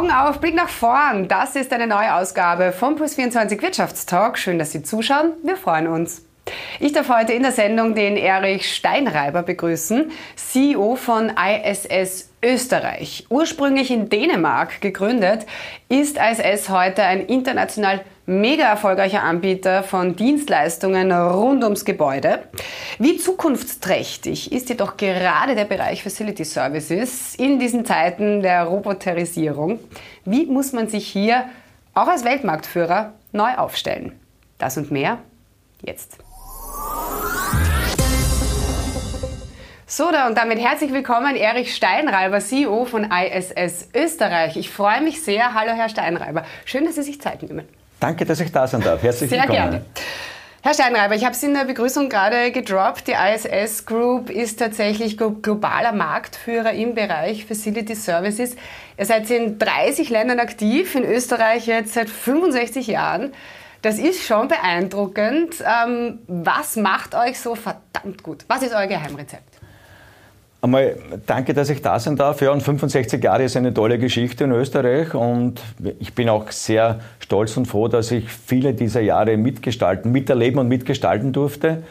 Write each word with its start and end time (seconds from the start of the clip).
Augen 0.00 0.12
auf, 0.12 0.40
Blick 0.40 0.54
nach 0.54 0.70
vorn. 0.70 1.28
Das 1.28 1.56
ist 1.56 1.74
eine 1.74 1.86
neue 1.86 2.14
Ausgabe 2.14 2.72
vom 2.72 2.94
Plus24 2.94 3.60
Wirtschaftstalk. 3.60 4.38
Schön, 4.38 4.58
dass 4.58 4.72
Sie 4.72 4.82
zuschauen. 4.82 5.32
Wir 5.42 5.58
freuen 5.58 5.88
uns. 5.88 6.24
Ich 6.78 6.92
darf 6.92 7.10
heute 7.10 7.34
in 7.34 7.42
der 7.42 7.52
Sendung 7.52 7.94
den 7.94 8.16
Erich 8.16 8.74
Steinreiber 8.74 9.42
begrüßen, 9.42 10.10
CEO 10.36 10.96
von 10.96 11.30
ISS 11.36 12.30
Österreich. 12.42 13.26
Ursprünglich 13.28 13.90
in 13.90 14.08
Dänemark 14.08 14.80
gegründet, 14.80 15.44
ist 15.90 16.16
ISS 16.16 16.70
heute 16.70 17.02
ein 17.02 17.20
international 17.26 18.00
mega 18.30 18.64
erfolgreicher 18.64 19.24
Anbieter 19.24 19.82
von 19.82 20.14
Dienstleistungen 20.14 21.10
rund 21.10 21.64
ums 21.64 21.84
Gebäude. 21.84 22.44
Wie 23.00 23.16
zukunftsträchtig 23.16 24.52
ist 24.52 24.68
jedoch 24.68 24.96
gerade 24.96 25.56
der 25.56 25.64
Bereich 25.64 26.04
Facility 26.04 26.44
Services 26.44 27.34
in 27.34 27.58
diesen 27.58 27.84
Zeiten 27.84 28.40
der 28.40 28.64
Roboterisierung? 28.64 29.80
Wie 30.24 30.46
muss 30.46 30.72
man 30.72 30.88
sich 30.88 31.08
hier 31.08 31.46
auch 31.92 32.06
als 32.06 32.24
Weltmarktführer 32.24 33.14
neu 33.32 33.52
aufstellen? 33.56 34.12
Das 34.58 34.76
und 34.76 34.92
mehr 34.92 35.18
jetzt. 35.84 36.18
So, 39.88 40.12
da 40.12 40.28
und 40.28 40.38
damit 40.38 40.60
herzlich 40.60 40.92
willkommen, 40.92 41.34
Erich 41.34 41.74
Steinreiber, 41.74 42.38
CEO 42.38 42.84
von 42.84 43.10
ISS 43.10 43.88
Österreich. 43.92 44.56
Ich 44.56 44.70
freue 44.70 45.00
mich 45.00 45.20
sehr. 45.24 45.52
Hallo, 45.52 45.72
Herr 45.72 45.88
Steinreiber. 45.88 46.44
Schön, 46.64 46.84
dass 46.84 46.94
Sie 46.94 47.02
sich 47.02 47.20
Zeit 47.20 47.42
nehmen. 47.42 47.66
Danke, 48.00 48.24
dass 48.24 48.40
ich 48.40 48.50
da 48.50 48.66
sein 48.66 48.80
darf. 48.80 49.02
Herzlich 49.02 49.28
Sehr 49.28 49.40
willkommen. 49.40 49.70
gerne. 49.70 49.84
Herr 50.62 50.74
Steinreiber, 50.74 51.14
ich 51.14 51.24
habe 51.24 51.34
es 51.34 51.42
in 51.42 51.54
der 51.54 51.64
Begrüßung 51.64 52.08
gerade 52.08 52.50
gedroppt. 52.50 53.08
Die 53.08 53.12
ISS 53.12 53.86
Group 53.86 54.28
ist 54.28 54.58
tatsächlich 54.58 55.16
globaler 55.16 55.92
Marktführer 55.92 56.72
im 56.72 56.94
Bereich 56.94 57.46
Facility 57.46 57.94
Services. 57.94 58.56
Ihr 58.98 59.06
seid 59.06 59.30
in 59.30 59.58
30 59.58 60.10
Ländern 60.10 60.38
aktiv, 60.38 60.94
in 60.94 61.04
Österreich 61.04 61.66
jetzt 61.66 61.94
seit 61.94 62.10
65 62.10 62.88
Jahren. 62.88 63.32
Das 63.82 63.98
ist 63.98 64.22
schon 64.26 64.48
beeindruckend. 64.48 65.54
Ähm, 65.64 66.18
was 66.26 66.76
macht 66.76 67.14
euch 67.14 67.40
so 67.40 67.54
verdammt 67.54 68.22
gut? 68.22 68.44
Was 68.48 68.62
ist 68.62 68.74
euer 68.74 68.86
Geheimrezept? 68.86 69.49
Einmal 70.62 70.96
danke, 71.26 71.54
dass 71.54 71.70
ich 71.70 71.80
da 71.80 71.98
sein 71.98 72.16
darf. 72.16 72.42
Ja, 72.42 72.52
und 72.52 72.62
65 72.62 73.22
Jahre 73.24 73.44
ist 73.44 73.56
eine 73.56 73.72
tolle 73.72 73.98
Geschichte 73.98 74.44
in 74.44 74.52
Österreich 74.52 75.14
und 75.14 75.62
ich 75.98 76.14
bin 76.14 76.28
auch 76.28 76.50
sehr 76.50 77.00
stolz 77.18 77.56
und 77.56 77.66
froh, 77.66 77.88
dass 77.88 78.10
ich 78.10 78.28
viele 78.28 78.74
dieser 78.74 79.00
Jahre 79.00 79.38
mitgestalten, 79.38 80.12
miterleben 80.12 80.60
und 80.60 80.68
mitgestalten 80.68 81.32
durfte. 81.32 81.82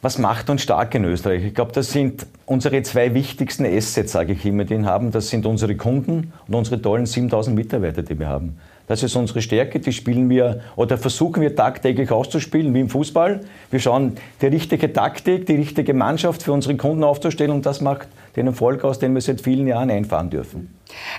Was 0.00 0.18
macht 0.18 0.50
uns 0.50 0.62
stark 0.62 0.96
in 0.96 1.04
Österreich? 1.04 1.44
Ich 1.44 1.54
glaube, 1.54 1.70
das 1.70 1.92
sind 1.92 2.26
unsere 2.44 2.82
zwei 2.82 3.14
wichtigsten 3.14 3.64
Assets, 3.64 4.10
sage 4.10 4.32
ich 4.32 4.44
immer, 4.44 4.64
die 4.64 4.78
wir 4.78 4.84
haben. 4.84 5.12
Das 5.12 5.28
sind 5.28 5.46
unsere 5.46 5.76
Kunden 5.76 6.32
und 6.48 6.54
unsere 6.56 6.82
tollen 6.82 7.06
7000 7.06 7.54
Mitarbeiter, 7.54 8.02
die 8.02 8.18
wir 8.18 8.26
haben. 8.26 8.58
Das 8.88 9.02
ist 9.02 9.16
unsere 9.16 9.42
Stärke, 9.42 9.80
die 9.80 9.92
spielen 9.92 10.28
wir 10.28 10.60
oder 10.76 10.98
versuchen 10.98 11.40
wir 11.40 11.54
tagtäglich 11.54 12.10
auszuspielen, 12.10 12.74
wie 12.74 12.80
im 12.80 12.88
Fußball. 12.88 13.40
Wir 13.70 13.80
schauen 13.80 14.16
die 14.40 14.46
richtige 14.46 14.92
Taktik, 14.92 15.46
die 15.46 15.56
richtige 15.56 15.94
Mannschaft 15.94 16.42
für 16.42 16.52
unsere 16.52 16.76
Kunden 16.76 17.04
aufzustellen 17.04 17.52
und 17.52 17.64
das 17.64 17.80
macht 17.80 18.08
den 18.36 18.46
Erfolg 18.46 18.84
aus, 18.84 18.98
den 18.98 19.14
wir 19.14 19.20
seit 19.20 19.40
vielen 19.40 19.66
Jahren 19.66 19.90
einfahren 19.90 20.30
dürfen. 20.30 20.74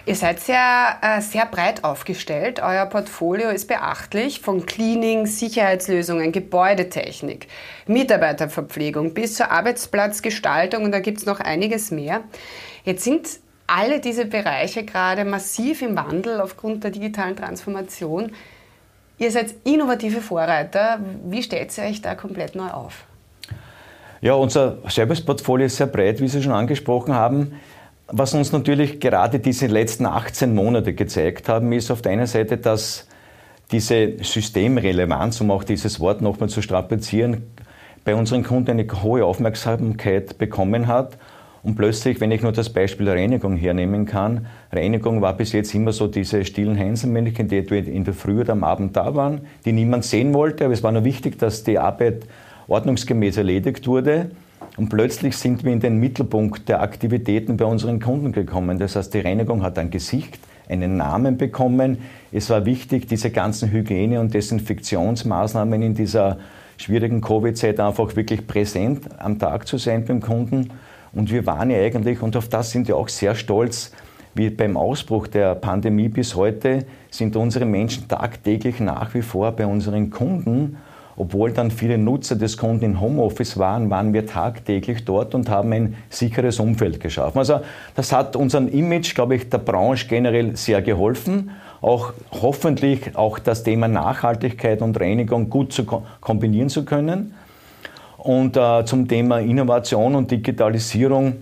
Ihr 0.05 0.15
seid 0.15 0.39
sehr, 0.39 0.97
äh, 1.01 1.21
sehr 1.21 1.45
breit 1.45 1.83
aufgestellt. 1.83 2.61
Euer 2.61 2.85
Portfolio 2.85 3.49
ist 3.49 3.67
beachtlich 3.67 4.39
von 4.39 4.65
Cleaning, 4.65 5.25
Sicherheitslösungen, 5.25 6.31
Gebäudetechnik, 6.31 7.47
Mitarbeiterverpflegung 7.87 9.13
bis 9.13 9.35
zur 9.35 9.51
Arbeitsplatzgestaltung 9.51 10.83
und 10.83 10.91
da 10.91 10.99
gibt 10.99 11.19
es 11.19 11.25
noch 11.25 11.39
einiges 11.39 11.91
mehr. 11.91 12.21
Jetzt 12.83 13.03
sind 13.03 13.27
alle 13.67 13.99
diese 13.99 14.25
Bereiche 14.25 14.83
gerade 14.83 15.25
massiv 15.25 15.81
im 15.81 15.95
Wandel 15.95 16.41
aufgrund 16.41 16.83
der 16.83 16.91
digitalen 16.91 17.35
Transformation. 17.35 18.31
Ihr 19.17 19.31
seid 19.31 19.55
innovative 19.63 20.21
Vorreiter. 20.21 20.99
Wie 21.25 21.43
stellt 21.43 21.77
ihr 21.77 21.85
euch 21.85 22.01
da 22.01 22.15
komplett 22.15 22.55
neu 22.55 22.69
auf? 22.69 23.05
Ja, 24.21 24.33
unser 24.33 24.77
Serviceportfolio 24.87 25.65
ist 25.65 25.77
sehr 25.77 25.87
breit, 25.87 26.21
wie 26.21 26.27
Sie 26.27 26.41
schon 26.41 26.53
angesprochen 26.53 27.13
haben. 27.13 27.59
Was 28.07 28.33
uns 28.33 28.51
natürlich 28.51 28.99
gerade 28.99 29.39
diese 29.39 29.67
letzten 29.67 30.05
18 30.05 30.53
Monate 30.53 30.93
gezeigt 30.93 31.49
haben, 31.49 31.71
ist 31.71 31.91
auf 31.91 32.01
der 32.01 32.11
einen 32.11 32.27
Seite, 32.27 32.57
dass 32.57 33.07
diese 33.71 34.23
Systemrelevanz, 34.23 35.41
um 35.41 35.51
auch 35.51 35.63
dieses 35.63 35.99
Wort 35.99 36.21
nochmal 36.21 36.49
zu 36.49 36.61
strapazieren, 36.61 37.43
bei 38.05 38.13
unseren 38.15 38.43
Kunden 38.43 38.71
eine 38.71 38.87
hohe 39.01 39.25
Aufmerksamkeit 39.25 40.37
bekommen 40.37 40.87
hat 40.87 41.17
und 41.63 41.75
plötzlich, 41.75 42.19
wenn 42.19 42.31
ich 42.31 42.41
nur 42.41 42.51
das 42.51 42.69
Beispiel 42.69 43.09
Reinigung 43.09 43.55
hernehmen 43.55 44.05
kann, 44.05 44.47
Reinigung 44.71 45.21
war 45.21 45.37
bis 45.37 45.53
jetzt 45.53 45.73
immer 45.73 45.93
so 45.93 46.07
diese 46.07 46.43
stillen 46.43 46.75
Hänselmännchen, 46.75 47.47
die 47.47 47.57
in 47.57 48.03
der 48.03 48.13
Früh 48.13 48.41
oder 48.41 48.51
am 48.51 48.65
Abend 48.65 48.97
da 48.97 49.15
waren, 49.15 49.41
die 49.63 49.71
niemand 49.71 50.03
sehen 50.03 50.33
wollte, 50.33 50.65
aber 50.65 50.73
es 50.73 50.83
war 50.83 50.91
nur 50.91 51.05
wichtig, 51.05 51.39
dass 51.39 51.63
die 51.63 51.79
Arbeit 51.79 52.27
ordnungsgemäß 52.67 53.37
erledigt 53.37 53.87
wurde. 53.87 54.31
Und 54.75 54.89
plötzlich 54.89 55.37
sind 55.37 55.63
wir 55.63 55.71
in 55.71 55.79
den 55.79 55.99
Mittelpunkt 55.99 56.67
der 56.67 56.81
Aktivitäten 56.81 57.55
bei 57.55 57.65
unseren 57.65 58.01
Kunden 58.01 58.33
gekommen. 58.33 58.77
Das 58.77 58.97
heißt, 58.97 59.13
die 59.13 59.19
Reinigung 59.19 59.63
hat 59.63 59.77
ein 59.77 59.89
Gesicht, 59.89 60.39
einen 60.67 60.97
Namen 60.97 61.37
bekommen. 61.37 61.99
Es 62.31 62.49
war 62.49 62.65
wichtig, 62.65 63.07
diese 63.07 63.29
ganzen 63.29 63.71
Hygiene- 63.71 64.19
und 64.19 64.33
Desinfektionsmaßnahmen 64.33 65.81
in 65.81 65.93
dieser 65.93 66.39
schwierigen 66.77 67.21
Covid-Zeit 67.21 67.79
einfach 67.79 68.15
wirklich 68.15 68.47
präsent 68.47 69.07
am 69.19 69.39
Tag 69.39 69.67
zu 69.67 69.77
sein 69.77 70.03
beim 70.05 70.21
Kunden. 70.21 70.71
Und 71.13 71.31
wir 71.31 71.45
waren 71.45 71.69
ja 71.69 71.77
eigentlich, 71.77 72.21
und 72.21 72.35
auf 72.35 72.49
das 72.49 72.71
sind 72.71 72.87
wir 72.87 72.97
auch 72.97 73.09
sehr 73.09 73.35
stolz, 73.35 73.91
wie 74.35 74.49
beim 74.49 74.77
Ausbruch 74.77 75.27
der 75.27 75.53
Pandemie 75.55 76.09
bis 76.09 76.35
heute 76.35 76.85
sind 77.11 77.35
unsere 77.35 77.65
Menschen 77.65 78.07
tagtäglich 78.07 78.79
nach 78.79 79.13
wie 79.13 79.21
vor 79.21 79.51
bei 79.51 79.67
unseren 79.67 80.09
Kunden. 80.09 80.77
Obwohl 81.15 81.51
dann 81.51 81.69
viele 81.69 81.99
Nutzer 81.99 82.35
des 82.35 82.57
Kunden 82.57 82.83
in 82.83 82.99
Homeoffice 82.99 83.59
waren, 83.59 83.91
waren 83.91 84.13
wir 84.13 84.25
tagtäglich 84.25 85.05
dort 85.05 85.35
und 85.35 85.47
haben 85.47 85.71
ein 85.71 85.95
sicheres 86.09 86.59
Umfeld 86.59 86.99
geschaffen. 86.99 87.37
Also 87.37 87.59
das 87.93 88.11
hat 88.11 88.35
unserem 88.35 88.67
Image, 88.67 89.13
glaube 89.13 89.35
ich, 89.35 89.47
der 89.47 89.59
Branche 89.59 90.07
generell 90.07 90.57
sehr 90.57 90.81
geholfen. 90.81 91.51
Auch 91.81 92.13
hoffentlich 92.31 93.15
auch 93.15 93.37
das 93.37 93.61
Thema 93.61 93.87
Nachhaltigkeit 93.87 94.81
und 94.81 94.99
Reinigung 94.99 95.51
gut 95.51 95.71
zu 95.71 95.85
kombinieren 95.85 96.69
zu 96.69 96.83
können. 96.83 97.35
Und 98.23 98.55
äh, 98.55 98.85
zum 98.85 99.05
Thema 99.05 99.39
Innovation 99.39 100.15
und 100.15 100.31
Digitalisierung 100.31 101.33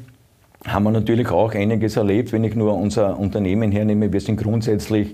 haben 0.66 0.84
wir 0.84 0.90
natürlich 0.90 1.30
auch 1.30 1.54
einiges 1.54 1.96
erlebt. 1.96 2.34
Wenn 2.34 2.44
ich 2.44 2.56
nur 2.56 2.76
unser 2.76 3.20
Unternehmen 3.20 3.72
hernehme, 3.72 4.12
wir 4.12 4.20
sind 4.20 4.42
grundsätzlich, 4.42 5.14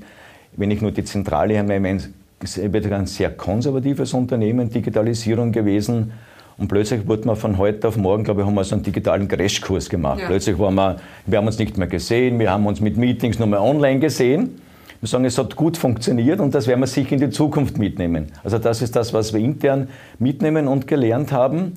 wenn 0.55 0.71
ich 0.71 0.81
nur 0.81 0.91
die 0.91 1.03
Zentrale 1.03 1.55
hernehme, 1.55 1.89
ein, 1.89 2.01
ein 2.39 3.05
sehr 3.05 3.31
konservatives 3.31 4.13
Unternehmen, 4.13 4.69
Digitalisierung 4.69 5.51
gewesen. 5.51 6.13
Und 6.57 6.69
plötzlich 6.69 7.05
wurde 7.05 7.27
man 7.27 7.35
von 7.35 7.57
heute 7.57 7.89
auf 7.89 7.97
morgen, 7.97 8.23
glaube 8.23 8.41
ich, 8.41 8.47
haben 8.47 8.55
wir 8.55 8.63
so 8.63 8.75
einen 8.75 8.83
digitalen 8.83 9.27
Crashkurs 9.27 9.89
gemacht. 9.89 10.21
Ja. 10.21 10.27
Plötzlich 10.27 10.57
waren 10.57 10.75
wir, 10.75 10.95
wir 11.25 11.37
haben 11.37 11.47
uns 11.47 11.59
nicht 11.59 11.77
mehr 11.77 11.87
gesehen, 11.87 12.39
wir 12.39 12.49
haben 12.49 12.65
uns 12.65 12.79
mit 12.79 12.95
Meetings 12.95 13.39
nur 13.39 13.47
mehr 13.49 13.61
online 13.61 13.99
gesehen. 13.99 14.61
Wir 14.99 15.07
sagen, 15.07 15.25
es 15.25 15.37
hat 15.37 15.55
gut 15.55 15.77
funktioniert 15.77 16.39
und 16.39 16.55
das 16.55 16.65
werden 16.65 16.79
wir 16.79 16.87
sicher 16.87 17.11
in 17.11 17.19
die 17.19 17.29
Zukunft 17.29 17.77
mitnehmen. 17.77 18.27
Also 18.43 18.57
das 18.57 18.81
ist 18.81 18.95
das, 18.95 19.13
was 19.13 19.31
wir 19.31 19.39
intern 19.39 19.89
mitnehmen 20.17 20.67
und 20.67 20.87
gelernt 20.87 21.31
haben. 21.31 21.73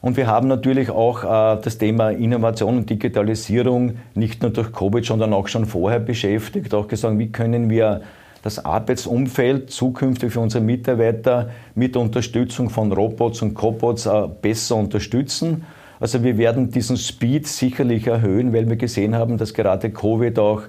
Und 0.00 0.16
wir 0.16 0.28
haben 0.28 0.48
natürlich 0.48 0.88
auch 0.88 1.24
äh, 1.24 1.60
das 1.60 1.78
Thema 1.78 2.10
Innovation 2.10 2.78
und 2.78 2.90
Digitalisierung 2.90 3.96
nicht 4.14 4.42
nur 4.42 4.52
durch 4.52 4.72
Covid, 4.72 5.04
sondern 5.04 5.32
auch 5.32 5.48
schon 5.48 5.66
vorher 5.66 5.98
beschäftigt, 5.98 6.72
auch 6.72 6.88
gesagt, 6.88 7.18
wie 7.18 7.30
können 7.30 7.68
wir 7.68 8.02
das 8.42 8.64
Arbeitsumfeld 8.64 9.70
zukünftig 9.70 10.32
für 10.32 10.40
unsere 10.40 10.64
Mitarbeiter 10.64 11.50
mit 11.74 11.96
Unterstützung 11.96 12.70
von 12.70 12.90
Robots 12.92 13.42
und 13.42 13.54
Cobots 13.54 14.06
äh, 14.06 14.28
besser 14.40 14.76
unterstützen. 14.76 15.64
Also 15.98 16.22
wir 16.22 16.38
werden 16.38 16.70
diesen 16.70 16.96
Speed 16.96 17.46
sicherlich 17.46 18.06
erhöhen, 18.06 18.54
weil 18.54 18.68
wir 18.70 18.76
gesehen 18.76 19.14
haben, 19.14 19.36
dass 19.36 19.52
gerade 19.52 19.90
Covid 19.90 20.38
auch 20.38 20.62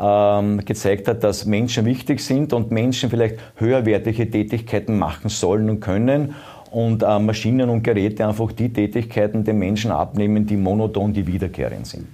ähm, 0.00 0.64
gezeigt 0.64 1.08
hat, 1.08 1.24
dass 1.24 1.46
Menschen 1.46 1.84
wichtig 1.84 2.20
sind 2.20 2.52
und 2.52 2.70
Menschen 2.70 3.10
vielleicht 3.10 3.36
höherwertige 3.56 4.30
Tätigkeiten 4.30 4.98
machen 4.98 5.28
sollen 5.28 5.68
und 5.70 5.80
können 5.80 6.34
und 6.70 7.02
äh, 7.02 7.18
Maschinen 7.18 7.70
und 7.70 7.82
Geräte 7.82 8.26
einfach 8.26 8.52
die 8.52 8.72
Tätigkeiten 8.72 9.44
den 9.44 9.58
Menschen 9.58 9.90
abnehmen, 9.90 10.46
die 10.46 10.56
monoton, 10.56 11.12
die 11.12 11.26
wiederkehrend 11.26 11.86
sind. 11.86 12.06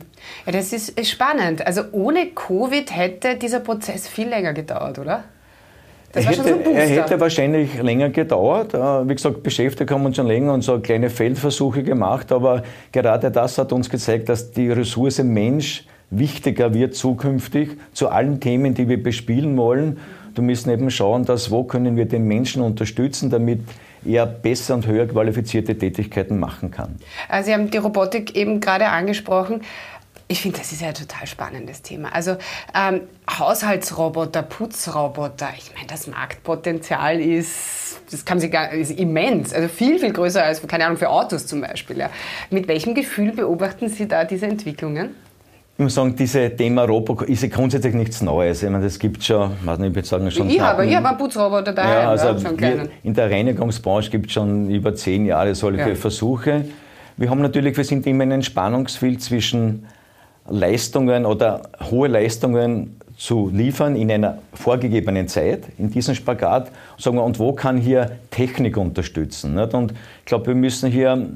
Ja, 0.47 0.53
das 0.53 0.73
ist 0.73 1.09
spannend. 1.09 1.67
Also 1.67 1.83
ohne 1.93 2.27
Covid 2.35 2.95
hätte 2.95 3.37
dieser 3.37 3.61
Prozess 3.61 4.09
viel 4.09 4.29
länger 4.29 4.53
gedauert, 4.53 4.99
oder? 4.99 5.25
Er 6.15 6.23
hätte, 6.23 6.43
so 6.45 6.71
er 6.71 6.87
hätte, 6.87 7.19
wahrscheinlich 7.19 7.83
länger 7.83 8.09
gedauert. 8.11 8.73
Äh, 8.73 9.09
wie 9.09 9.15
gesagt, 9.15 9.43
beschäftigt 9.43 9.91
haben 9.91 10.03
wir 10.03 10.09
uns 10.09 10.17
schon 10.17 10.29
länger 10.29 10.55
und 10.55 10.63
so 10.63 10.79
kleine 10.79 11.11
Feldversuche 11.11 11.83
gemacht. 11.83 12.31
Aber 12.31 12.63
gerade 12.93 13.31
das 13.31 13.59
hat 13.59 13.73
uns 13.73 13.91
gezeigt, 13.91 14.29
dass 14.29 14.53
die 14.53 14.71
Ressource 14.71 15.23
Mensch 15.23 15.85
wichtiger 16.11 16.75
wird 16.75 16.95
zukünftig 16.95 17.71
zu 17.93 18.09
allen 18.09 18.41
Themen, 18.41 18.75
die 18.75 18.89
wir 18.89 19.03
bespielen 19.03 19.57
wollen. 19.57 19.99
Wir 20.35 20.43
müssen 20.43 20.71
eben 20.71 20.91
schauen, 20.91 21.25
dass 21.25 21.51
wo 21.51 21.65
können 21.65 21.97
wir 21.97 22.07
den 22.07 22.27
Menschen 22.27 22.63
unterstützen, 22.63 23.31
damit 23.31 23.61
er 24.05 24.27
besser 24.27 24.75
und 24.75 24.87
höher 24.87 25.07
qualifizierte 25.07 25.77
Tätigkeiten 25.77 26.39
machen 26.39 26.71
kann. 26.71 26.97
Also 27.29 27.47
Sie 27.47 27.55
haben 27.55 27.71
die 27.71 27.79
Robotik 27.79 28.37
eben 28.37 28.61
gerade 28.61 28.89
angesprochen. 28.89 29.63
Ich 30.27 30.41
finde, 30.41 30.59
das 30.59 30.73
ist 30.73 30.81
ja 30.81 30.89
ein 30.89 30.95
total 30.95 31.27
spannendes 31.27 31.83
Thema. 31.83 32.15
Also 32.15 32.37
ähm, 32.75 33.03
Haushaltsroboter, 33.31 34.43
Putzroboter, 34.43 35.51
ich 35.57 35.75
meine, 35.75 35.87
das 35.87 36.07
Marktpotenzial 36.07 37.21
ist, 37.21 38.01
das 38.11 38.25
kann 38.25 38.41
sich 38.41 38.51
gar, 38.51 38.73
ist 38.73 38.91
immens, 38.91 39.53
also 39.53 39.69
viel, 39.69 39.99
viel 39.99 40.13
größer 40.13 40.43
als, 40.43 40.67
keine 40.67 40.87
Ahnung, 40.87 40.97
für 40.97 41.11
Autos 41.11 41.47
zum 41.47 41.61
Beispiel. 41.61 41.99
Ja. 41.99 42.11
Mit 42.51 42.69
welchem 42.69 42.95
Gefühl 42.95 43.33
beobachten 43.33 43.89
Sie 43.89 44.09
da 44.09 44.25
diese 44.25 44.47
Entwicklungen? 44.47 45.15
Ich 45.77 45.83
muss 45.83 45.95
sagen, 45.95 46.15
dieses 46.15 46.55
Thema 46.57 46.85
Roboter 46.85 47.29
ist 47.29 47.43
ja 47.43 47.49
grundsätzlich 47.49 47.95
nichts 47.95 48.23
Neues. 48.23 48.63
Ich 48.63 48.71
meine, 48.71 48.85
das 48.85 48.97
gibt 48.97 49.25
schon, 49.25 49.51
weiß 49.65 49.79
nicht, 49.81 49.89
ich 49.89 49.95
würde 49.97 50.07
sagen, 50.07 50.31
schon. 50.31 50.49
Ich 50.49 50.61
habe, 50.61 50.87
ich 50.87 50.95
habe 50.95 51.09
einen 51.09 51.19
Putzroboter 51.19 51.73
daheim, 51.73 52.03
ja, 52.03 52.11
also 52.11 52.29
ja, 52.29 52.39
schon 52.39 52.89
In 53.03 53.13
der 53.13 53.29
Reinigungsbranche 53.29 54.09
gibt 54.09 54.27
es 54.27 54.33
schon 54.35 54.71
über 54.71 54.95
zehn 54.95 55.27
Jahre 55.27 55.53
solche 55.57 55.89
ja. 55.89 55.95
Versuche. 55.97 56.67
Wir 57.17 57.29
haben 57.29 57.43
natürlich, 57.43 57.77
wir 57.77 57.83
sind 57.83 58.07
immer 58.07 58.23
in 58.23 58.33
einem 58.33 58.43
Spannungsfeld 58.43 59.21
zwischen 59.21 59.87
Leistungen 60.49 61.27
oder 61.27 61.63
hohe 61.91 62.07
Leistungen 62.07 63.01
zu 63.17 63.51
liefern 63.53 63.97
in 63.97 64.13
einer 64.13 64.39
vorgegebenen 64.53 65.27
Zeit, 65.27 65.65
in 65.79 65.91
diesem 65.91 66.15
Spagat, 66.15 66.71
sagen 66.99 67.17
wir, 67.17 67.25
und 67.25 67.41
wo 67.41 67.53
kann 67.53 67.79
hier 67.79 68.19
Technik 68.31 68.77
unterstützen? 68.77 69.55
Nicht? 69.57 69.75
Und 69.75 69.93
ich 69.93 70.25
glaube, 70.27 70.47
wir 70.47 70.55
müssen 70.55 70.91
hier 70.91 71.31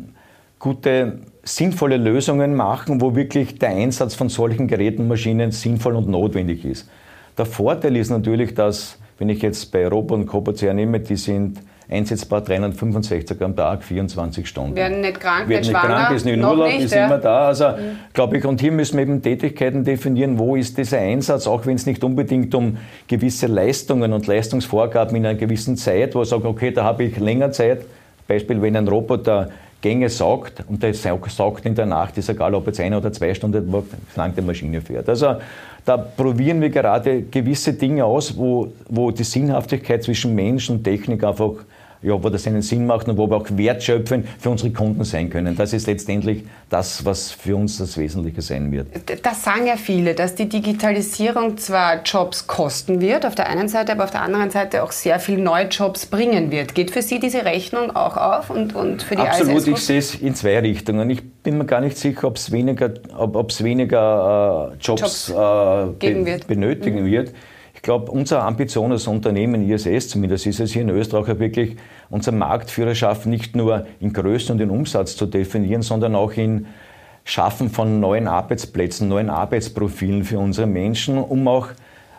gute, 0.58 1.18
sinnvolle 1.42 1.96
Lösungen 1.96 2.54
machen, 2.54 3.00
wo 3.00 3.14
wirklich 3.14 3.58
der 3.58 3.70
Einsatz 3.70 4.14
von 4.14 4.28
solchen 4.28 4.68
Geräten 4.68 5.02
und 5.02 5.08
Maschinen 5.08 5.50
sinnvoll 5.50 5.96
und 5.96 6.08
notwendig 6.08 6.64
ist. 6.64 6.88
Der 7.36 7.46
Vorteil 7.46 7.96
ist 7.96 8.10
natürlich, 8.10 8.54
dass, 8.54 8.98
wenn 9.18 9.28
ich 9.28 9.42
jetzt 9.42 9.70
bei 9.70 9.84
Europa 9.84 10.14
und 10.14 10.26
Copa 10.26 10.52
nehme, 10.72 11.00
die 11.00 11.16
sind 11.16 11.60
einsetzbar 11.88 12.42
365 12.42 13.40
am 13.42 13.56
Tag, 13.56 13.82
24 13.82 14.46
Stunden. 14.46 14.76
Werden 14.76 15.00
nicht 15.00 15.20
krank, 15.20 15.48
Werden 15.48 15.60
nicht, 15.60 15.72
nicht 15.72 15.80
krank, 15.80 16.14
ist 16.14 16.24
nicht 16.24 16.34
in 16.34 16.44
Urlaub, 16.44 16.68
nicht, 16.68 16.84
ist 16.84 16.94
ja. 16.94 17.06
immer 17.06 17.18
da. 17.18 17.46
Also, 17.46 17.68
mhm. 17.68 17.96
glaube 18.12 18.38
ich, 18.38 18.44
und 18.44 18.60
hier 18.60 18.72
müssen 18.72 18.96
wir 18.96 19.04
eben 19.04 19.22
Tätigkeiten 19.22 19.84
definieren, 19.84 20.38
wo 20.38 20.56
ist 20.56 20.76
dieser 20.76 20.98
Einsatz, 20.98 21.46
auch 21.46 21.64
wenn 21.64 21.76
es 21.76 21.86
nicht 21.86 22.04
unbedingt 22.04 22.54
um 22.54 22.76
gewisse 23.06 23.46
Leistungen 23.46 24.12
und 24.12 24.26
Leistungsvorgaben 24.26 25.16
in 25.16 25.24
einer 25.24 25.38
gewissen 25.38 25.76
Zeit, 25.76 26.14
wo 26.14 26.22
ich 26.22 26.28
sage, 26.28 26.46
okay, 26.46 26.72
da 26.72 26.84
habe 26.84 27.04
ich 27.04 27.18
länger 27.18 27.52
Zeit. 27.52 27.86
Beispiel, 28.26 28.60
wenn 28.60 28.76
ein 28.76 28.86
Roboter 28.86 29.48
Gänge 29.80 30.08
saugt 30.08 30.64
und 30.68 30.82
der 30.82 30.92
saugt 30.92 31.64
in 31.64 31.74
der 31.74 31.86
Nacht, 31.86 32.18
ist 32.18 32.28
egal, 32.28 32.54
ob 32.54 32.66
jetzt 32.66 32.80
eine 32.80 32.98
oder 32.98 33.12
zwei 33.12 33.32
Stunden 33.32 33.72
lang 34.16 34.34
die 34.34 34.42
Maschine 34.42 34.80
fährt. 34.80 35.08
Also 35.08 35.36
da 35.84 35.96
probieren 35.96 36.60
wir 36.60 36.70
gerade 36.70 37.22
gewisse 37.22 37.72
Dinge 37.72 38.04
aus, 38.04 38.36
wo, 38.36 38.72
wo 38.88 39.10
die 39.10 39.24
Sinnhaftigkeit 39.24 40.02
zwischen 40.02 40.34
Mensch 40.34 40.68
und 40.68 40.82
Technik 40.82 41.22
einfach 41.22 41.52
ja, 42.02 42.22
wo 42.22 42.28
das 42.28 42.46
einen 42.46 42.62
Sinn 42.62 42.86
macht 42.86 43.08
und 43.08 43.16
wo 43.16 43.28
wir 43.28 43.36
auch 43.36 43.46
wertschöpfend 43.50 44.26
für 44.38 44.50
unsere 44.50 44.70
Kunden 44.72 45.04
sein 45.04 45.30
können. 45.30 45.56
Das 45.56 45.72
ist 45.72 45.86
letztendlich 45.86 46.44
das, 46.70 47.04
was 47.04 47.32
für 47.32 47.56
uns 47.56 47.78
das 47.78 47.96
Wesentliche 47.96 48.42
sein 48.42 48.70
wird. 48.70 48.88
Das 49.22 49.42
sagen 49.42 49.66
ja 49.66 49.76
viele, 49.76 50.14
dass 50.14 50.34
die 50.34 50.48
Digitalisierung 50.48 51.56
zwar 51.56 52.02
Jobs 52.02 52.46
kosten 52.46 53.00
wird, 53.00 53.26
auf 53.26 53.34
der 53.34 53.48
einen 53.48 53.68
Seite, 53.68 53.92
aber 53.92 54.04
auf 54.04 54.10
der 54.10 54.22
anderen 54.22 54.50
Seite 54.50 54.82
auch 54.82 54.92
sehr 54.92 55.18
viele 55.18 55.42
neue 55.42 55.66
Jobs 55.66 56.06
bringen 56.06 56.50
wird. 56.50 56.74
Geht 56.74 56.90
für 56.90 57.02
Sie 57.02 57.18
diese 57.18 57.44
Rechnung 57.44 57.94
auch 57.94 58.16
auf 58.16 58.50
und, 58.50 58.74
und 58.74 59.02
für 59.02 59.16
die 59.16 59.22
Absolut, 59.22 59.66
ich 59.66 59.78
sehe 59.78 59.98
es 59.98 60.14
in 60.14 60.34
zwei 60.34 60.58
Richtungen. 60.60 61.10
Ich 61.10 61.22
bin 61.42 61.58
mir 61.58 61.64
gar 61.64 61.80
nicht 61.80 61.96
sicher, 61.96 62.28
ob 62.28 62.36
es 62.36 62.52
weniger, 62.52 62.92
ob, 63.16 63.48
weniger 63.60 64.72
äh, 64.72 64.76
Jobs, 64.80 65.28
Jobs 65.28 65.30
äh, 65.30 66.12
be 66.12 66.40
benötigen 66.46 67.02
mhm. 67.02 67.10
wird. 67.10 67.32
Ich 67.78 67.82
glaube, 67.82 68.10
unsere 68.10 68.42
Ambition 68.42 68.90
als 68.90 69.06
Unternehmen, 69.06 69.70
ISS 69.70 70.08
zumindest, 70.08 70.48
ist 70.48 70.58
es 70.58 70.72
hier 70.72 70.82
in 70.82 70.90
Österreich 70.90 71.38
wirklich, 71.38 71.76
unsere 72.10 72.34
Marktführerschaft 72.34 73.26
nicht 73.26 73.54
nur 73.54 73.86
in 74.00 74.12
Größe 74.12 74.52
und 74.52 74.60
in 74.60 74.70
Umsatz 74.70 75.14
zu 75.14 75.26
definieren, 75.26 75.82
sondern 75.82 76.16
auch 76.16 76.32
in 76.32 76.66
Schaffen 77.22 77.70
von 77.70 78.00
neuen 78.00 78.26
Arbeitsplätzen, 78.26 79.06
neuen 79.06 79.30
Arbeitsprofilen 79.30 80.24
für 80.24 80.40
unsere 80.40 80.66
Menschen, 80.66 81.18
um 81.18 81.46
auch 81.46 81.68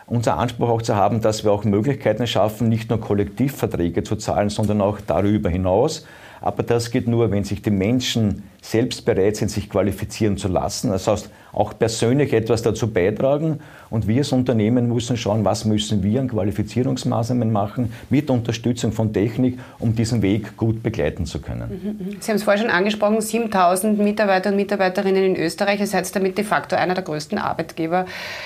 unser 0.08 0.38
Anspruch 0.38 0.70
auch 0.70 0.82
zu 0.82 0.96
haben, 0.96 1.20
dass 1.20 1.44
wir 1.44 1.52
auch 1.52 1.66
Möglichkeiten 1.66 2.26
schaffen, 2.26 2.70
nicht 2.70 2.90
nur 2.90 3.02
Kollektivverträge 3.02 4.04
zu 4.04 4.16
zahlen, 4.16 4.50
sondern 4.50 4.80
auch 4.80 5.02
darüber 5.06 5.50
hinaus. 5.50 6.08
Aber 6.42 6.64
das 6.64 6.92
geht 6.92 7.08
nur, 7.08 7.32
wenn 7.32 7.44
sich 7.44 7.62
die 7.62 7.72
Menschen 7.72 8.44
selbst 8.62 9.06
bereit 9.06 9.38
sind, 9.38 9.50
sich 9.50 9.70
qualifizieren 9.70 10.38
zu 10.38 10.48
lassen. 10.48 10.92
Das 10.92 11.08
heißt, 11.08 11.30
auch 11.54 11.78
persönlich 11.78 12.34
etwas 12.34 12.62
dazu 12.62 12.92
beitragen. 12.92 13.60
Und 13.90 14.08
wir 14.08 14.18
als 14.18 14.32
Unternehmen 14.32 14.88
müssen 14.88 15.18
schauen, 15.18 15.44
was 15.46 15.66
müssen 15.66 16.04
wir 16.04 16.22
an 16.22 16.28
Qualifizierungsmaßnahmen 16.28 17.52
machen, 17.52 17.94
mit 18.10 18.30
Unterstützung 18.30 18.92
von 18.92 19.14
Technik, 19.14 19.60
um 19.80 19.96
diesen 19.96 20.22
Weg 20.22 20.56
gut 20.58 20.84
begleiten 20.84 21.26
zu 21.26 21.40
können. 21.40 21.98
Mhm, 22.00 22.06
mhm. 22.06 22.18
Sie 22.20 22.32
haben 22.32 22.38
es 22.38 22.44
vorher 22.44 22.62
schon 22.62 22.72
angesprochen, 22.72 23.22
7000 23.22 23.98
Mitarbeiter 23.98 24.52
und 24.52 24.56
Mitarbeiterinnen 24.58 25.24
in 25.24 25.36
Österreich. 25.36 25.80
Ihr 25.80 25.88
seid 25.88 26.14
damit 26.16 26.38
de 26.38 26.46
facto 26.46 26.76
einer 26.76 26.94
der 26.94 27.04
größten 27.04 27.38
Arbeitgeber 27.38 28.06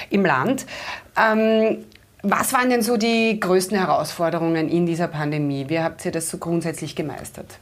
im 0.10 0.26
Land. 0.26 0.66
Ähm, 1.18 1.80
was 2.26 2.54
waren 2.54 2.70
denn 2.70 2.82
so 2.82 2.96
die 2.96 3.38
größten 3.38 3.78
Herausforderungen 3.78 4.70
in 4.70 4.86
dieser 4.86 5.10
Pandemie? 5.10 5.66
Wie 5.68 5.80
habt 5.80 6.06
ihr 6.06 6.12
das 6.12 6.30
so 6.30 6.38
grundsätzlich 6.38 6.96
gemeistert? 6.96 7.60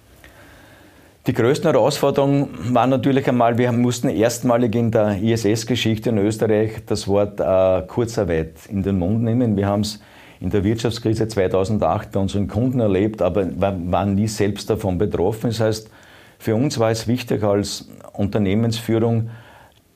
Die 1.28 1.34
größten 1.34 1.72
Herausforderungen 1.72 2.50
waren 2.74 2.90
natürlich 2.90 3.28
einmal, 3.28 3.56
wir 3.60 3.72
mussten 3.72 4.10
erstmalig 4.10 4.74
in 4.74 4.90
der 4.90 5.22
ISS-Geschichte 5.22 6.10
in 6.10 6.18
Österreich 6.18 6.84
das 6.88 7.08
Wort 7.08 7.40
äh, 7.40 7.86
Kurzarbeit 7.86 8.54
in 8.70 8.82
den 8.82 8.98
Mund 8.98 9.22
nehmen. 9.22 9.56
Wir 9.56 9.68
haben 9.68 9.82
es 9.82 10.00
in 10.40 10.50
der 10.50 10.64
Wirtschaftskrise 10.64 11.28
2008 11.28 12.12
bei 12.12 12.20
unseren 12.20 12.48
Kunden 12.48 12.80
erlebt, 12.80 13.22
aber 13.22 13.48
waren 13.56 14.16
nie 14.16 14.28
selbst 14.28 14.68
davon 14.72 14.98
betroffen. 14.98 15.52
Das 15.52 15.60
heißt, 15.60 15.92
für 16.40 16.56
uns 16.56 16.80
war 16.80 16.90
es 16.90 17.08
wichtig 17.08 17.44
als 17.44 17.88
Unternehmensführung, 18.14 19.30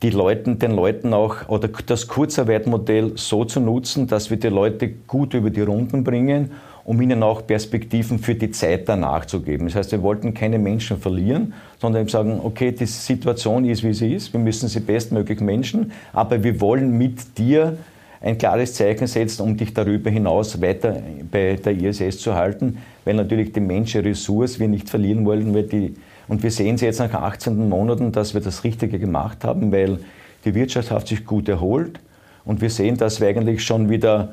die 0.02 0.10
Leuten, 0.10 0.60
den 0.60 0.76
Leuten 0.76 1.12
auch 1.12 1.48
oder 1.48 1.66
das 1.66 2.06
Kurzarbeitmodell 2.06 3.14
so 3.16 3.44
zu 3.44 3.58
nutzen, 3.58 4.06
dass 4.06 4.30
wir 4.30 4.36
die 4.36 4.46
Leute 4.46 4.90
gut 5.08 5.34
über 5.34 5.50
die 5.50 5.62
Runden 5.62 6.04
bringen 6.04 6.52
um 6.86 7.02
ihnen 7.02 7.24
auch 7.24 7.44
Perspektiven 7.44 8.20
für 8.20 8.36
die 8.36 8.52
Zeit 8.52 8.88
danach 8.88 9.24
zu 9.24 9.42
geben. 9.42 9.66
Das 9.66 9.74
heißt, 9.74 9.92
wir 9.92 10.02
wollten 10.02 10.34
keine 10.34 10.60
Menschen 10.60 10.98
verlieren, 10.98 11.52
sondern 11.80 12.02
eben 12.02 12.08
sagen, 12.08 12.40
okay, 12.42 12.70
die 12.70 12.86
Situation 12.86 13.64
ist, 13.64 13.82
wie 13.82 13.92
sie 13.92 14.14
ist, 14.14 14.32
wir 14.32 14.38
müssen 14.38 14.68
sie 14.68 14.78
bestmöglich 14.78 15.40
menschen, 15.40 15.90
aber 16.12 16.44
wir 16.44 16.60
wollen 16.60 16.96
mit 16.96 17.36
dir 17.36 17.76
ein 18.20 18.38
klares 18.38 18.74
Zeichen 18.74 19.08
setzen, 19.08 19.42
um 19.42 19.56
dich 19.56 19.74
darüber 19.74 20.10
hinaus 20.10 20.62
weiter 20.62 21.02
bei 21.28 21.56
der 21.56 21.76
ISS 21.76 22.18
zu 22.18 22.36
halten, 22.36 22.78
weil 23.04 23.14
natürlich 23.14 23.52
die 23.52 23.60
menschliche 23.60 24.08
Ressource 24.08 24.60
wir 24.60 24.68
nicht 24.68 24.88
verlieren 24.88 25.24
wollen. 25.26 25.54
Weil 25.54 25.64
die, 25.64 25.94
und 26.28 26.44
wir 26.44 26.52
sehen 26.52 26.78
sie 26.78 26.86
jetzt 26.86 27.00
nach 27.00 27.12
18 27.12 27.68
Monaten, 27.68 28.12
dass 28.12 28.32
wir 28.32 28.40
das 28.40 28.62
Richtige 28.62 29.00
gemacht 29.00 29.44
haben, 29.44 29.72
weil 29.72 29.98
die 30.44 30.54
Wirtschaft 30.54 30.92
hat 30.92 31.08
sich 31.08 31.26
gut 31.26 31.48
erholt 31.48 31.98
und 32.44 32.60
wir 32.60 32.70
sehen, 32.70 32.96
dass 32.96 33.20
wir 33.20 33.26
eigentlich 33.26 33.64
schon 33.64 33.90
wieder 33.90 34.32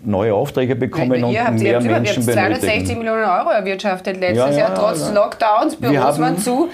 neue 0.00 0.34
Aufträge 0.34 0.76
bekommen 0.76 1.24
und 1.24 1.38
habt, 1.38 1.60
mehr 1.60 1.80
Menschen 1.80 2.24
benötigen. 2.24 2.36
Ihr 2.36 2.54
habt 2.54 2.60
260 2.60 2.96
Millionen 2.96 3.24
Euro 3.24 3.50
erwirtschaftet 3.50 4.20
letztes 4.20 4.56
ja, 4.56 4.62
Jahr, 4.62 4.74
trotz 4.74 5.08
ja. 5.08 5.14
Lockdowns, 5.14 5.76
Büros 5.76 6.18
waren 6.18 6.38
zu, 6.38 6.68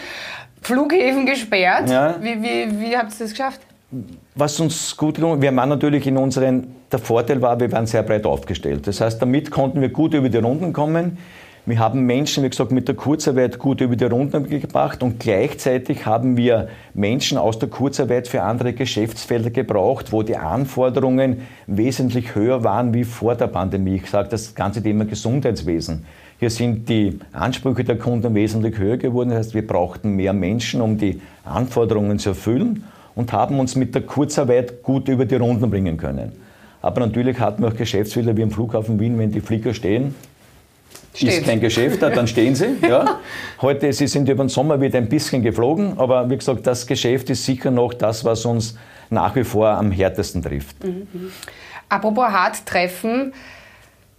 Flughäfen 0.62 1.26
gesperrt. 1.26 1.90
Wie, 2.20 2.42
wie, 2.42 2.80
wie 2.80 2.96
habt 2.96 3.12
ihr 3.12 3.18
das 3.18 3.30
geschafft? 3.30 3.60
Was 4.34 4.58
uns 4.58 4.96
gut 4.96 5.16
gelungen 5.16 5.40
wir 5.40 5.54
waren 5.54 5.68
natürlich 5.68 6.06
in 6.06 6.16
unseren, 6.16 6.74
der 6.90 6.98
Vorteil 6.98 7.40
war, 7.40 7.58
wir 7.60 7.70
waren 7.70 7.86
sehr 7.86 8.02
breit 8.02 8.26
aufgestellt. 8.26 8.86
Das 8.86 9.00
heißt, 9.00 9.22
damit 9.22 9.50
konnten 9.50 9.80
wir 9.80 9.90
gut 9.90 10.14
über 10.14 10.28
die 10.28 10.38
Runden 10.38 10.72
kommen. 10.72 11.18
Wir 11.66 11.78
haben 11.78 12.02
Menschen, 12.04 12.44
wie 12.44 12.50
gesagt, 12.50 12.72
mit 12.72 12.88
der 12.88 12.94
Kurzarbeit 12.94 13.58
gut 13.58 13.80
über 13.80 13.96
die 13.96 14.04
Runden 14.04 14.50
gebracht 14.50 15.02
und 15.02 15.18
gleichzeitig 15.18 16.04
haben 16.04 16.36
wir 16.36 16.68
Menschen 16.92 17.38
aus 17.38 17.58
der 17.58 17.70
Kurzarbeit 17.70 18.28
für 18.28 18.42
andere 18.42 18.74
Geschäftsfelder 18.74 19.48
gebraucht, 19.48 20.12
wo 20.12 20.22
die 20.22 20.36
Anforderungen 20.36 21.40
wesentlich 21.66 22.34
höher 22.34 22.64
waren 22.64 22.92
wie 22.92 23.04
vor 23.04 23.34
der 23.34 23.46
Pandemie. 23.46 23.94
Ich 23.94 24.10
sage 24.10 24.28
das 24.28 24.54
ganze 24.54 24.82
Thema 24.82 25.06
Gesundheitswesen. 25.06 26.04
Hier 26.38 26.50
sind 26.50 26.86
die 26.90 27.18
Ansprüche 27.32 27.82
der 27.82 27.96
Kunden 27.96 28.34
wesentlich 28.34 28.76
höher 28.76 28.98
geworden. 28.98 29.30
Das 29.30 29.38
heißt, 29.38 29.54
wir 29.54 29.66
brauchten 29.66 30.16
mehr 30.16 30.34
Menschen, 30.34 30.82
um 30.82 30.98
die 30.98 31.22
Anforderungen 31.46 32.18
zu 32.18 32.30
erfüllen 32.30 32.84
und 33.14 33.32
haben 33.32 33.58
uns 33.58 33.74
mit 33.74 33.94
der 33.94 34.02
Kurzarbeit 34.02 34.82
gut 34.82 35.08
über 35.08 35.24
die 35.24 35.36
Runden 35.36 35.70
bringen 35.70 35.96
können. 35.96 36.32
Aber 36.82 37.00
natürlich 37.00 37.40
hatten 37.40 37.62
wir 37.62 37.70
auch 37.70 37.76
Geschäftsfelder 37.76 38.36
wie 38.36 38.42
am 38.42 38.50
Flughafen 38.50 39.00
Wien, 39.00 39.18
wenn 39.18 39.32
die 39.32 39.40
Flieger 39.40 39.72
stehen, 39.72 40.14
Steht. 41.14 41.28
ist 41.30 41.44
kein 41.44 41.60
Geschäft 41.60 42.02
da, 42.02 42.10
dann 42.10 42.26
stehen 42.26 42.54
sie. 42.54 42.76
Ja. 42.82 43.20
Heute, 43.62 43.92
sie 43.92 44.08
sind 44.08 44.28
über 44.28 44.44
den 44.44 44.48
Sommer 44.48 44.80
wieder 44.80 44.98
ein 44.98 45.08
bisschen 45.08 45.42
geflogen, 45.42 45.96
aber 45.96 46.28
wie 46.28 46.36
gesagt, 46.36 46.66
das 46.66 46.86
Geschäft 46.86 47.30
ist 47.30 47.44
sicher 47.44 47.70
noch 47.70 47.94
das, 47.94 48.24
was 48.24 48.44
uns 48.44 48.76
nach 49.10 49.36
wie 49.36 49.44
vor 49.44 49.68
am 49.68 49.92
härtesten 49.92 50.42
trifft. 50.42 50.82
Mhm. 50.82 51.30
Apropos 51.88 52.24
hart 52.24 52.66
treffen, 52.66 53.32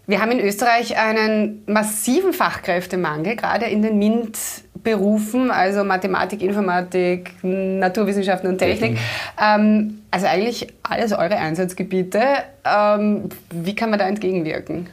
wir 0.08 0.22
haben 0.22 0.32
in 0.32 0.40
Österreich 0.40 0.98
einen 0.98 1.64
massiven 1.66 2.32
Fachkräftemangel, 2.32 3.36
gerade 3.36 3.66
in 3.66 3.82
den 3.82 3.98
MINT-Berufen, 3.98 5.50
also 5.50 5.84
Mathematik, 5.84 6.44
Informatik, 6.44 7.32
Naturwissenschaften 7.42 8.48
und 8.48 8.60
Technik. 8.60 9.00
Ähm, 9.42 10.02
also 10.12 10.28
eigentlich 10.28 10.68
alles 10.84 11.12
eure 11.12 11.38
Einsatzgebiete. 11.38 12.22
Ähm, 12.64 13.30
wie 13.50 13.76
kann 13.76 13.90
man 13.90 13.98
da 13.98 14.08
entgegenwirken? 14.08 14.88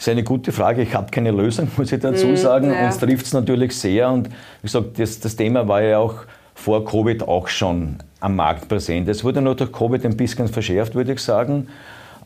Das 0.00 0.06
ist 0.06 0.12
eine 0.12 0.24
gute 0.24 0.50
Frage. 0.50 0.80
Ich 0.80 0.94
habe 0.94 1.10
keine 1.10 1.30
Lösung, 1.30 1.68
muss 1.76 1.92
ich 1.92 2.00
dazu 2.00 2.28
mhm, 2.28 2.36
sagen. 2.36 2.72
Ja. 2.72 2.86
Uns 2.86 2.96
trifft 2.96 3.26
es 3.26 3.34
natürlich 3.34 3.76
sehr. 3.76 4.10
Und 4.10 4.28
wie 4.28 4.62
gesagt, 4.62 4.98
das, 4.98 5.20
das 5.20 5.36
Thema 5.36 5.68
war 5.68 5.82
ja 5.82 5.98
auch 5.98 6.24
vor 6.54 6.86
Covid 6.86 7.28
auch 7.28 7.48
schon 7.48 7.96
am 8.18 8.34
Markt 8.34 8.66
präsent. 8.66 9.10
Es 9.10 9.22
wurde 9.24 9.42
nur 9.42 9.56
durch 9.56 9.70
Covid 9.70 10.06
ein 10.06 10.16
bisschen 10.16 10.48
verschärft, 10.48 10.94
würde 10.94 11.12
ich 11.12 11.20
sagen. 11.20 11.68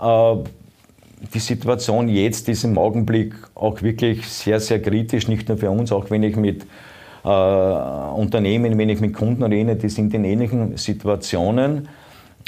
Äh, 0.01 0.37
die 1.35 1.41
Situation 1.41 2.09
jetzt 2.09 2.49
ist 2.49 2.63
im 2.63 2.79
Augenblick 2.79 3.35
auch 3.57 3.83
wirklich 3.83 4.29
sehr, 4.29 4.61
sehr 4.61 4.81
kritisch, 4.81 5.27
nicht 5.27 5.49
nur 5.49 5.59
für 5.59 5.71
uns, 5.71 5.91
auch 5.91 6.11
wenn 6.11 6.23
ich 6.23 6.37
mit 6.37 6.63
äh, 7.25 7.29
Unternehmen, 7.29 8.79
wenn 8.79 8.89
ich 8.89 9.01
mit 9.01 9.15
Kunden 9.15 9.43
rede, 9.43 9.75
die 9.75 9.89
sind 9.89 10.15
in 10.15 10.23
ähnlichen 10.23 10.77
Situationen. 10.77 11.89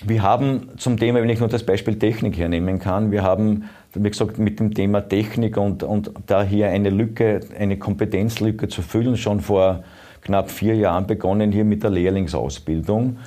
Wir 0.05 0.23
haben 0.23 0.69
zum 0.77 0.99
Thema, 0.99 1.21
wenn 1.21 1.31
ich 1.31 1.41
nur 1.41 1.49
das 1.49 1.65
Beispiel 1.65 1.99
Technik 1.99 2.39
hernehmen 2.39 2.79
kann, 2.79 3.11
wir 3.11 3.25
haben, 3.25 3.65
wie 3.99 4.11
gesagt, 4.11 4.39
mit 4.39 4.61
dem 4.61 4.75
Thema 4.75 5.01
Technik 5.01 5.57
und, 5.57 5.83
und 5.83 6.11
da 6.27 6.43
hier 6.43 6.69
eine 6.69 6.91
Lücke, 6.91 7.41
eine 7.59 7.77
Kompetenzlücke 7.77 8.69
zu 8.69 8.83
füllen, 8.83 9.17
schon 9.17 9.41
vor 9.41 9.85
knapp 10.23 10.51
vier 10.51 10.75
Jahren 10.75 11.07
begonnen 11.07 11.53
hier 11.53 11.65
mit 11.65 11.83
der 11.83 11.91
Lehrlingsausbildung. 11.91 13.19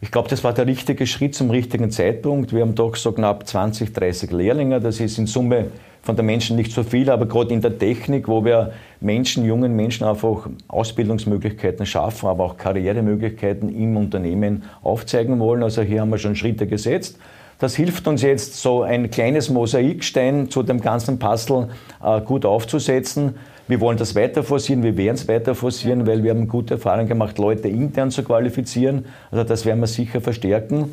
Ich 0.00 0.10
glaube, 0.10 0.28
das 0.28 0.42
war 0.42 0.52
der 0.52 0.66
richtige 0.66 1.06
Schritt 1.06 1.34
zum 1.34 1.50
richtigen 1.50 1.90
Zeitpunkt. 1.90 2.52
Wir 2.52 2.62
haben 2.62 2.74
doch 2.74 2.96
so 2.96 3.12
knapp 3.12 3.46
20, 3.46 3.92
30 3.92 4.32
Lehrlinge. 4.32 4.80
Das 4.80 4.98
ist 4.98 5.16
in 5.16 5.26
Summe 5.26 5.66
von 6.02 6.16
den 6.16 6.26
Menschen 6.26 6.56
nicht 6.56 6.72
so 6.72 6.82
viel, 6.82 7.08
aber 7.08 7.26
gerade 7.26 7.54
in 7.54 7.60
der 7.60 7.78
Technik, 7.78 8.26
wo 8.26 8.44
wir 8.44 8.72
Menschen, 9.00 9.44
jungen 9.44 9.76
Menschen 9.76 10.04
einfach 10.04 10.48
Ausbildungsmöglichkeiten 10.66 11.86
schaffen, 11.86 12.28
aber 12.28 12.44
auch 12.44 12.56
Karrieremöglichkeiten 12.56 13.68
im 13.74 13.96
Unternehmen 13.96 14.64
aufzeigen 14.82 15.38
wollen. 15.38 15.62
Also 15.62 15.82
hier 15.82 16.00
haben 16.00 16.10
wir 16.10 16.18
schon 16.18 16.34
Schritte 16.34 16.66
gesetzt. 16.66 17.18
Das 17.62 17.76
hilft 17.76 18.08
uns 18.08 18.22
jetzt, 18.22 18.60
so 18.60 18.82
ein 18.82 19.08
kleines 19.08 19.48
Mosaikstein 19.48 20.50
zu 20.50 20.64
dem 20.64 20.80
ganzen 20.80 21.20
Puzzle 21.20 21.68
äh, 22.02 22.20
gut 22.20 22.44
aufzusetzen. 22.44 23.36
Wir 23.68 23.80
wollen 23.80 23.96
das 23.96 24.16
weiter 24.16 24.42
forcieren, 24.42 24.82
wir 24.82 24.96
werden 24.96 25.14
es 25.14 25.28
weiter 25.28 25.54
forcieren, 25.54 26.04
weil 26.04 26.24
wir 26.24 26.32
haben 26.32 26.48
gute 26.48 26.74
Erfahrungen 26.74 27.06
gemacht, 27.06 27.38
Leute 27.38 27.68
intern 27.68 28.10
zu 28.10 28.24
qualifizieren. 28.24 29.04
Also 29.30 29.44
das 29.44 29.64
werden 29.64 29.78
wir 29.78 29.86
sicher 29.86 30.20
verstärken. 30.20 30.92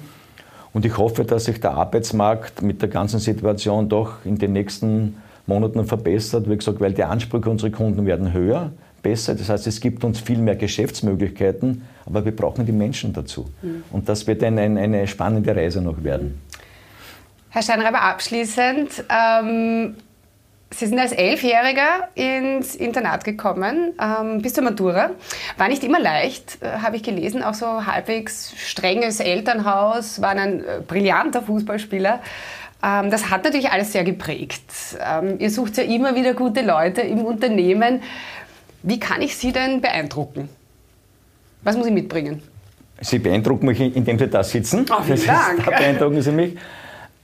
Und 0.72 0.86
ich 0.86 0.96
hoffe, 0.96 1.26
dass 1.26 1.46
sich 1.46 1.60
der 1.60 1.72
Arbeitsmarkt 1.72 2.62
mit 2.62 2.84
der 2.84 2.90
ganzen 2.90 3.20
Situation 3.20 3.90
doch 3.90 4.24
in 4.24 4.38
den 4.38 4.54
nächsten 4.54 5.16
Monaten 5.48 5.84
verbessert. 5.86 6.48
Wie 6.48 6.56
gesagt, 6.56 6.80
weil 6.80 6.94
die 6.94 7.04
Ansprüche 7.04 7.50
unserer 7.50 7.72
Kunden 7.72 8.06
werden 8.06 8.32
höher, 8.32 8.74
besser. 9.02 9.34
Das 9.34 9.50
heißt, 9.50 9.66
es 9.66 9.82
gibt 9.82 10.04
uns 10.04 10.20
viel 10.20 10.38
mehr 10.38 10.56
Geschäftsmöglichkeiten, 10.56 11.82
aber 12.06 12.24
wir 12.26 12.36
brauchen 12.36 12.68
die 12.68 12.74
Menschen 12.74 13.12
dazu. 13.12 13.48
Mhm. 13.64 13.84
Und 13.92 14.08
das 14.08 14.28
wird 14.28 14.44
ein, 14.44 14.60
ein, 14.60 14.78
eine 14.78 15.08
spannende 15.08 15.56
Reise 15.56 15.82
noch 15.82 16.04
werden. 16.04 16.36
Herr 17.52 17.62
Steinreiber, 17.64 18.02
abschließend, 18.02 19.06
ähm, 19.10 19.96
Sie 20.72 20.86
sind 20.86 21.00
als 21.00 21.14
Elfjähriger 21.14 22.10
ins 22.14 22.76
Internat 22.76 23.24
gekommen, 23.24 23.94
ähm, 24.00 24.42
bis 24.42 24.54
zur 24.54 24.64
Matura. 24.64 25.12
War 25.58 25.68
nicht 25.68 25.84
immer 25.84 26.00
leicht, 26.00 26.60
äh, 26.62 26.80
habe 26.84 26.96
ich 26.96 27.04
gelesen, 27.04 27.42
auch 27.42 27.56
so 27.56 27.88
halbwegs 27.88 28.54
strenges 28.56 29.20
Elternhaus, 29.20 30.22
war 30.22 30.30
ein 30.30 30.64
äh, 30.64 30.82
brillanter 30.88 31.42
Fußballspieler. 31.42 32.22
Ähm, 32.84 33.10
das 33.10 33.32
hat 33.32 33.46
natürlich 33.46 33.72
alles 33.72 33.94
sehr 33.94 34.04
geprägt. 34.04 34.62
Ähm, 35.04 35.40
ihr 35.40 35.50
sucht 35.50 35.78
ja 35.78 35.84
immer 35.84 36.16
wieder 36.16 36.36
gute 36.36 36.62
Leute 36.62 37.02
im 37.02 37.26
Unternehmen. 37.26 38.04
Wie 38.84 39.00
kann 39.00 39.24
ich 39.24 39.36
Sie 39.38 39.52
denn 39.52 39.82
beeindrucken? 39.82 40.50
Was 41.64 41.76
muss 41.76 41.88
ich 41.88 41.94
mitbringen? 41.94 42.44
Sie 43.02 43.18
beeindrucken 43.18 43.66
mich, 43.66 43.80
indem 43.80 44.20
Sie 44.20 44.28
da 44.28 44.44
sitzen. 44.44 44.86
Oh, 44.92 45.02
vielen 45.02 45.26
Dank. 45.26 45.66
Da 45.66 45.72
beeindrucken 45.72 46.22
Sie 46.22 46.32
mich. 46.32 46.58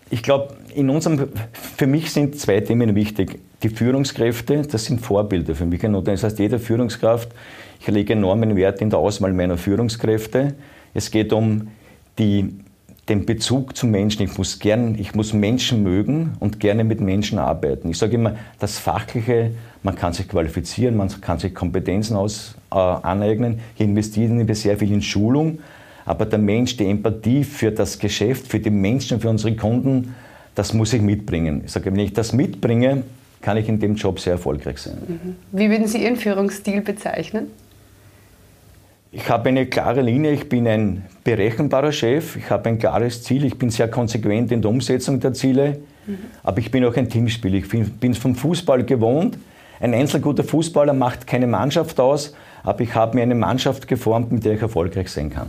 Ich 0.10 0.22
glaube, 0.22 0.56
in 0.76 0.90
unserem, 0.90 1.30
für 1.54 1.88
mich 1.88 2.12
sind 2.12 2.40
zwei 2.40 2.60
Themen 2.60 2.96
wichtig. 2.96 3.40
Die 3.64 3.70
Führungskräfte, 3.70 4.62
das 4.62 4.86
sind 4.86 5.02
Vorbilder 5.02 5.56
für 5.56 5.66
mich. 5.66 5.82
Das 5.82 6.24
heißt, 6.24 6.38
jede 6.38 6.60
Führungskraft, 6.60 7.30
ich 7.80 7.88
lege 7.88 8.14
enormen 8.14 8.56
Wert 8.56 8.82
in 8.82 8.90
der 8.90 9.00
Auswahl 9.00 9.34
meiner 9.34 9.58
Führungskräfte. 9.58 10.54
Es 10.94 11.10
geht 11.10 11.34
um 11.34 11.70
die, 12.20 12.56
den 13.10 13.26
Bezug 13.26 13.76
zu 13.76 13.88
Menschen. 13.88 14.24
Ich 14.24 14.38
muss, 14.38 14.60
gern, 14.60 14.96
ich 15.00 15.16
muss 15.16 15.34
Menschen 15.34 15.82
mögen 15.82 16.34
und 16.40 16.60
gerne 16.60 16.84
mit 16.84 17.02
Menschen 17.02 17.40
arbeiten. 17.40 17.90
Ich 17.90 17.98
sage 17.98 18.16
immer, 18.16 18.36
das 18.60 18.78
Fachliche, 18.78 19.52
man 19.82 19.96
kann 19.96 20.14
sich 20.14 20.28
qualifizieren, 20.28 20.98
man 20.98 21.10
kann 21.22 21.40
sich 21.40 21.54
Kompetenzen 21.56 22.16
aus, 22.16 22.56
äh, 22.72 22.76
aneignen. 22.76 23.60
Hier 23.74 23.88
investieren 23.88 24.48
wir 24.48 24.56
sehr 24.56 24.78
viel 24.78 24.92
in 24.92 25.02
Schulung. 25.02 25.60
Aber 26.06 26.26
der 26.26 26.40
Mensch, 26.40 26.78
die 26.78 26.86
Empathie 26.86 27.44
für 27.44 27.72
das 27.72 27.98
Geschäft, 27.98 28.48
für 28.48 28.60
die 28.60 28.70
Menschen, 28.70 29.20
für 29.20 29.30
unsere 29.30 29.56
Kunden, 29.56 30.14
das 30.54 30.74
muss 30.74 30.94
ich 30.94 31.02
mitbringen. 31.02 31.64
Ich 31.66 31.72
sage, 31.72 31.92
wenn 31.92 32.00
ich 32.00 32.14
das 32.14 32.32
mitbringe, 32.32 33.04
kann 33.42 33.58
ich 33.58 33.68
in 33.68 33.80
dem 33.80 33.96
Job 33.96 34.20
sehr 34.20 34.34
erfolgreich 34.34 34.78
sein. 34.80 34.98
Mhm. 35.08 35.36
Wie 35.52 35.70
würden 35.70 35.88
Sie 35.88 36.04
Ihren 36.04 36.16
Führungsstil 36.16 36.82
bezeichnen? 36.82 37.48
Ich 39.12 39.30
habe 39.30 39.50
eine 39.50 39.66
klare 39.66 40.02
Linie, 40.02 40.32
ich 40.32 40.50
bin 40.50 40.68
ein 40.68 41.06
berechenbarer 41.24 41.92
Chef, 41.92 42.36
ich 42.36 42.50
habe 42.50 42.70
ein 42.70 42.80
klares 42.80 43.24
Ziel, 43.24 43.46
ich 43.46 43.58
bin 43.58 43.70
sehr 43.70 43.88
konsequent 43.88 44.52
in 44.52 44.62
der 44.62 44.70
Umsetzung 44.70 45.20
der 45.20 45.34
Ziele, 45.34 45.80
mhm. 46.06 46.18
aber 46.44 46.60
ich 46.60 46.70
bin 46.70 46.84
auch 46.86 46.96
ein 46.96 47.10
Teamspieler. 47.10 47.56
Ich 47.56 47.70
bin 47.70 48.14
vom 48.14 48.36
Fußball 48.36 48.84
gewohnt. 48.84 49.38
Ein 49.80 49.94
einzelguter 49.94 50.44
Fußballer 50.44 50.94
macht 50.94 51.28
keine 51.28 51.48
Mannschaft 51.48 52.00
aus, 52.00 52.34
aber 52.64 52.82
ich 52.82 52.96
habe 52.96 53.16
mir 53.16 53.24
eine 53.24 53.36
Mannschaft 53.36 53.88
geformt, 53.88 54.32
mit 54.32 54.44
der 54.44 54.54
ich 54.54 54.62
erfolgreich 54.62 55.10
sein 55.10 55.30
kann. 55.30 55.48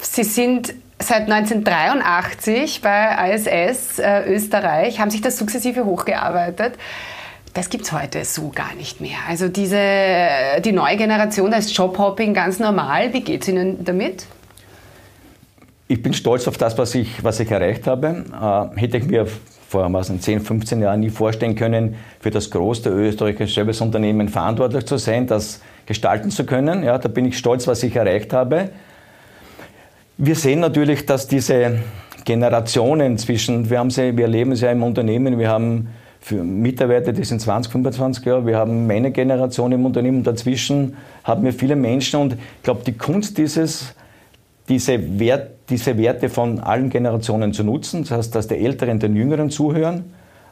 Sie 0.00 0.24
sind 0.24 0.74
seit 1.00 1.30
1983 1.30 2.80
bei 2.80 3.32
ISS 3.32 3.98
äh, 3.98 4.24
Österreich, 4.26 5.00
haben 5.00 5.10
sich 5.10 5.20
das 5.20 5.38
sukzessive 5.38 5.84
hochgearbeitet. 5.84 6.74
Das 7.54 7.70
gibt 7.70 7.84
es 7.84 7.92
heute 7.92 8.24
so 8.24 8.50
gar 8.54 8.74
nicht 8.74 9.00
mehr. 9.00 9.18
Also 9.28 9.48
diese, 9.48 9.80
die 10.64 10.72
neue 10.72 10.96
Generation, 10.96 11.50
da 11.50 11.56
ist 11.56 11.76
Jobhopping 11.76 12.34
ganz 12.34 12.58
normal. 12.58 13.12
Wie 13.12 13.20
geht 13.20 13.42
es 13.42 13.48
Ihnen 13.48 13.84
damit? 13.84 14.26
Ich 15.88 16.02
bin 16.02 16.12
stolz 16.12 16.46
auf 16.46 16.58
das, 16.58 16.76
was 16.76 16.94
ich, 16.94 17.24
was 17.24 17.40
ich 17.40 17.50
erreicht 17.50 17.86
habe. 17.86 18.24
Äh, 18.76 18.80
hätte 18.80 18.98
ich 18.98 19.06
mir 19.06 19.26
vor 19.68 19.90
10, 20.02 20.40
15 20.40 20.80
Jahren 20.80 21.00
nie 21.00 21.10
vorstellen 21.10 21.54
können, 21.54 21.96
für 22.20 22.30
das 22.30 22.50
größte 22.50 22.90
österreichische 22.90 23.54
Serviceunternehmen 23.54 24.28
verantwortlich 24.28 24.86
zu 24.86 24.96
sein, 24.96 25.26
das 25.26 25.60
gestalten 25.84 26.30
zu 26.30 26.44
können. 26.46 26.82
Ja, 26.82 26.98
da 26.98 27.08
bin 27.08 27.26
ich 27.26 27.36
stolz, 27.36 27.66
was 27.66 27.82
ich 27.82 27.94
erreicht 27.96 28.32
habe. 28.32 28.70
Wir 30.20 30.34
sehen 30.34 30.58
natürlich, 30.58 31.06
dass 31.06 31.28
diese 31.28 31.78
Generationen 32.24 33.18
zwischen, 33.18 33.70
wir, 33.70 33.78
haben 33.78 33.90
sie, 33.90 34.16
wir 34.16 34.24
erleben 34.24 34.50
es 34.50 34.62
ja 34.62 34.72
im 34.72 34.82
Unternehmen, 34.82 35.38
wir 35.38 35.48
haben 35.48 35.90
Mitarbeiter, 36.28 37.12
die 37.12 37.22
sind 37.22 37.40
20, 37.40 37.70
25 37.70 38.24
Jahre, 38.24 38.44
wir 38.44 38.56
haben 38.56 38.88
meine 38.88 39.12
Generation 39.12 39.70
im 39.70 39.86
Unternehmen, 39.86 40.24
dazwischen 40.24 40.96
haben 41.22 41.44
wir 41.44 41.52
viele 41.52 41.76
Menschen 41.76 42.18
und 42.18 42.32
ich 42.32 42.62
glaube, 42.64 42.80
die 42.84 42.94
Kunst 42.94 43.38
dieses, 43.38 43.94
diese, 44.68 45.20
Wert, 45.20 45.52
diese 45.70 45.96
Werte 45.96 46.28
von 46.28 46.58
allen 46.58 46.90
Generationen 46.90 47.52
zu 47.52 47.62
nutzen, 47.62 48.02
das 48.02 48.10
heißt, 48.10 48.34
dass 48.34 48.48
die 48.48 48.56
Älteren 48.56 48.98
den 48.98 49.14
Jüngeren 49.14 49.50
zuhören 49.50 50.02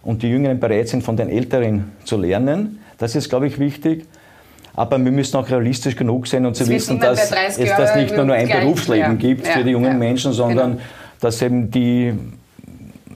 und 0.05 0.23
die 0.23 0.29
Jüngeren 0.29 0.61
bereit 0.61 0.87
sind, 0.87 1.03
von 1.03 1.17
den 1.17 1.29
Älteren 1.29 1.91
zu 2.05 2.17
lernen, 2.17 2.79
das 2.99 3.17
ist, 3.17 3.31
glaube 3.31 3.49
ich, 3.49 3.59
wichtig. 3.59 4.07
Aber 4.77 5.03
wir 5.03 5.11
müssen 5.11 5.37
auch 5.39 5.49
realistisch 5.49 5.97
genug 5.97 6.27
sein 6.27 6.45
und 6.45 6.55
zu 6.55 6.69
wissen, 6.69 7.01
dass 7.01 7.33
es 7.33 7.71
das 7.77 7.97
nicht 7.97 8.15
nur, 8.15 8.27
nur 8.27 8.37
ein 8.37 8.49
Berufsleben 8.49 9.13
ja. 9.13 9.15
gibt 9.15 9.47
für 9.47 9.65
die 9.65 9.71
jungen. 9.71 9.99
Menschen, 9.99 10.33
sondern 10.33 10.73
genau. 10.73 10.83
dass 11.21 11.41
eben 11.41 11.71
die 11.71 12.13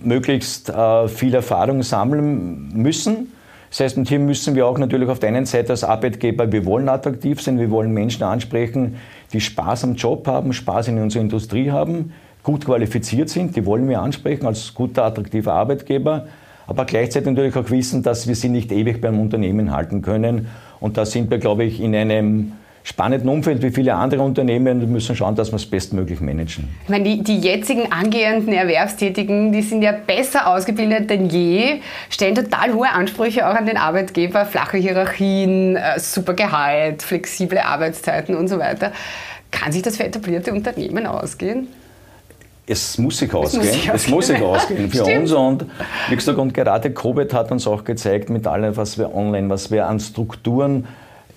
möglichst 0.02 0.70
äh, 0.70 1.08
viel 1.08 1.34
Erfahrung 1.34 1.82
sammeln 1.82 2.70
müssen. 2.72 3.32
Das 3.68 3.80
heißt, 3.80 3.98
und 3.98 4.08
hier 4.08 4.18
müssen 4.18 4.54
wir 4.54 4.66
auch 4.66 4.78
natürlich 4.78 5.08
auf 5.08 5.20
der 5.20 5.28
einen 5.28 5.46
Seite 5.46 5.70
als 5.70 5.84
Arbeitgeber, 5.84 6.50
wir 6.50 6.64
wollen 6.64 6.88
attraktiv 6.88 7.40
sein, 7.40 7.58
wir 7.58 7.70
wollen 7.70 7.92
Menschen 7.92 8.24
ansprechen, 8.24 8.96
die 9.32 9.40
Spaß 9.40 9.84
am 9.84 9.94
Job 9.94 10.26
haben, 10.26 10.52
Spaß 10.52 10.88
in 10.88 11.00
unserer 11.00 11.22
Industrie 11.22 11.70
haben, 11.70 12.12
gut 12.42 12.64
qualifiziert 12.64 13.28
sind, 13.28 13.54
die 13.54 13.66
wollen 13.66 13.88
wir 13.88 14.00
ansprechen 14.00 14.46
als 14.46 14.74
guter, 14.74 15.04
attraktiver 15.04 15.52
Arbeitgeber, 15.52 16.26
aber 16.70 16.84
gleichzeitig 16.84 17.28
natürlich 17.28 17.56
auch 17.56 17.68
wissen, 17.70 18.04
dass 18.04 18.28
wir 18.28 18.36
sie 18.36 18.48
nicht 18.48 18.70
ewig 18.70 19.00
beim 19.00 19.18
Unternehmen 19.18 19.72
halten 19.72 20.02
können 20.02 20.46
und 20.78 20.96
da 20.96 21.04
sind 21.04 21.28
wir, 21.28 21.38
glaube 21.38 21.64
ich, 21.64 21.80
in 21.80 21.96
einem 21.96 22.52
spannenden 22.84 23.28
Umfeld 23.28 23.60
wie 23.62 23.72
viele 23.72 23.94
andere 23.94 24.22
Unternehmen 24.22 24.80
und 24.80 24.90
müssen 24.90 25.16
schauen, 25.16 25.34
dass 25.34 25.50
wir 25.50 25.56
es 25.56 25.66
bestmöglich 25.66 26.20
managen. 26.20 26.68
Ich 26.84 26.88
meine, 26.88 27.02
die, 27.04 27.24
die 27.24 27.38
jetzigen 27.38 27.90
angehenden 27.90 28.54
Erwerbstätigen, 28.54 29.50
die 29.50 29.62
sind 29.62 29.82
ja 29.82 29.90
besser 29.90 30.46
ausgebildet 30.46 31.10
denn 31.10 31.28
je, 31.28 31.80
stellen 32.08 32.36
total 32.36 32.72
hohe 32.72 32.88
Ansprüche 32.88 33.48
auch 33.48 33.54
an 33.54 33.66
den 33.66 33.76
Arbeitgeber, 33.76 34.46
flache 34.46 34.78
Hierarchien, 34.78 35.74
äh, 35.74 35.98
super 35.98 36.34
Gehalt, 36.34 37.02
flexible 37.02 37.58
Arbeitszeiten 37.58 38.36
und 38.36 38.46
so 38.46 38.60
weiter. 38.60 38.92
Kann 39.50 39.72
sich 39.72 39.82
das 39.82 39.96
für 39.96 40.04
etablierte 40.04 40.52
Unternehmen 40.52 41.04
ausgehen? 41.06 41.66
Es 42.70 42.98
muss 42.98 43.18
sich 43.18 43.34
ausgehen. 43.34 43.62
Es 43.62 43.68
muss 43.68 43.82
sich, 43.82 43.92
es 43.92 44.08
muss 44.08 44.26
sich 44.28 44.42
ausgehen 44.42 44.90
für 44.90 45.04
uns. 45.04 45.32
Und 45.32 45.66
wie 46.08 46.14
gesagt, 46.14 46.38
und 46.38 46.54
gerade 46.54 46.90
Covid 46.92 47.32
hat 47.34 47.50
uns 47.50 47.66
auch 47.66 47.82
gezeigt, 47.84 48.30
mit 48.30 48.46
allem, 48.46 48.76
was 48.76 48.96
wir 48.96 49.14
online, 49.14 49.50
was 49.50 49.70
wir 49.70 49.86
an 49.88 49.98
Strukturen 49.98 50.86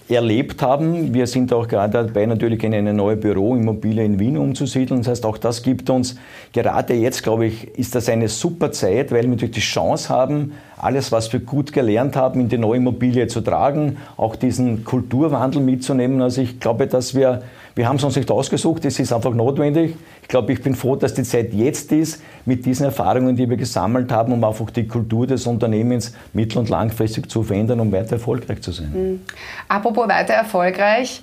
erlebt 0.09 0.61
haben. 0.61 1.13
Wir 1.13 1.25
sind 1.27 1.51
auch 1.53 1.67
gerade 1.67 2.05
dabei, 2.05 2.25
natürlich 2.25 2.63
in 2.63 2.73
eine 2.73 2.93
neue 2.93 3.15
Büroimmobilie 3.15 4.03
in 4.03 4.19
Wien 4.19 4.37
umzusiedeln. 4.37 5.01
Das 5.01 5.09
heißt, 5.09 5.25
auch 5.25 5.37
das 5.37 5.63
gibt 5.63 5.89
uns, 5.89 6.17
gerade 6.51 6.93
jetzt, 6.93 7.23
glaube 7.23 7.47
ich, 7.47 7.67
ist 7.79 7.95
das 7.95 8.09
eine 8.09 8.27
super 8.27 8.71
Zeit, 8.71 9.11
weil 9.11 9.23
wir 9.23 9.29
natürlich 9.29 9.55
die 9.55 9.61
Chance 9.61 10.09
haben, 10.09 10.53
alles, 10.83 11.11
was 11.11 11.31
wir 11.31 11.39
gut 11.39 11.73
gelernt 11.73 12.15
haben, 12.15 12.41
in 12.41 12.49
die 12.49 12.57
neue 12.57 12.77
Immobilie 12.77 13.27
zu 13.27 13.41
tragen, 13.41 13.97
auch 14.17 14.35
diesen 14.35 14.83
Kulturwandel 14.83 15.61
mitzunehmen. 15.61 16.21
Also 16.21 16.41
ich 16.41 16.59
glaube, 16.59 16.87
dass 16.87 17.15
wir, 17.15 17.43
wir 17.75 17.87
haben 17.87 17.95
es 17.95 18.03
uns 18.03 18.15
nicht 18.15 18.29
ausgesucht, 18.29 18.85
es 18.85 18.99
ist 18.99 19.13
einfach 19.13 19.33
notwendig. 19.33 19.95
Ich 20.21 20.27
glaube, 20.27 20.53
ich 20.53 20.61
bin 20.61 20.75
froh, 20.75 20.95
dass 20.95 21.13
die 21.13 21.23
Zeit 21.23 21.53
jetzt 21.53 21.91
ist, 21.91 22.21
mit 22.45 22.65
diesen 22.65 22.85
Erfahrungen, 22.85 23.35
die 23.35 23.49
wir 23.49 23.57
gesammelt 23.57 24.11
haben, 24.11 24.33
um 24.33 24.43
einfach 24.43 24.69
die 24.71 24.87
Kultur 24.87 25.27
des 25.27 25.47
Unternehmens 25.47 26.13
mittel- 26.33 26.59
und 26.59 26.69
langfristig 26.69 27.29
zu 27.29 27.43
verändern, 27.43 27.79
um 27.79 27.91
weiter 27.91 28.13
erfolgreich 28.13 28.61
zu 28.61 28.71
sein. 28.71 28.91
Mhm. 28.93 29.21
Apropos 29.67 30.07
weiter 30.07 30.33
erfolgreich. 30.33 31.21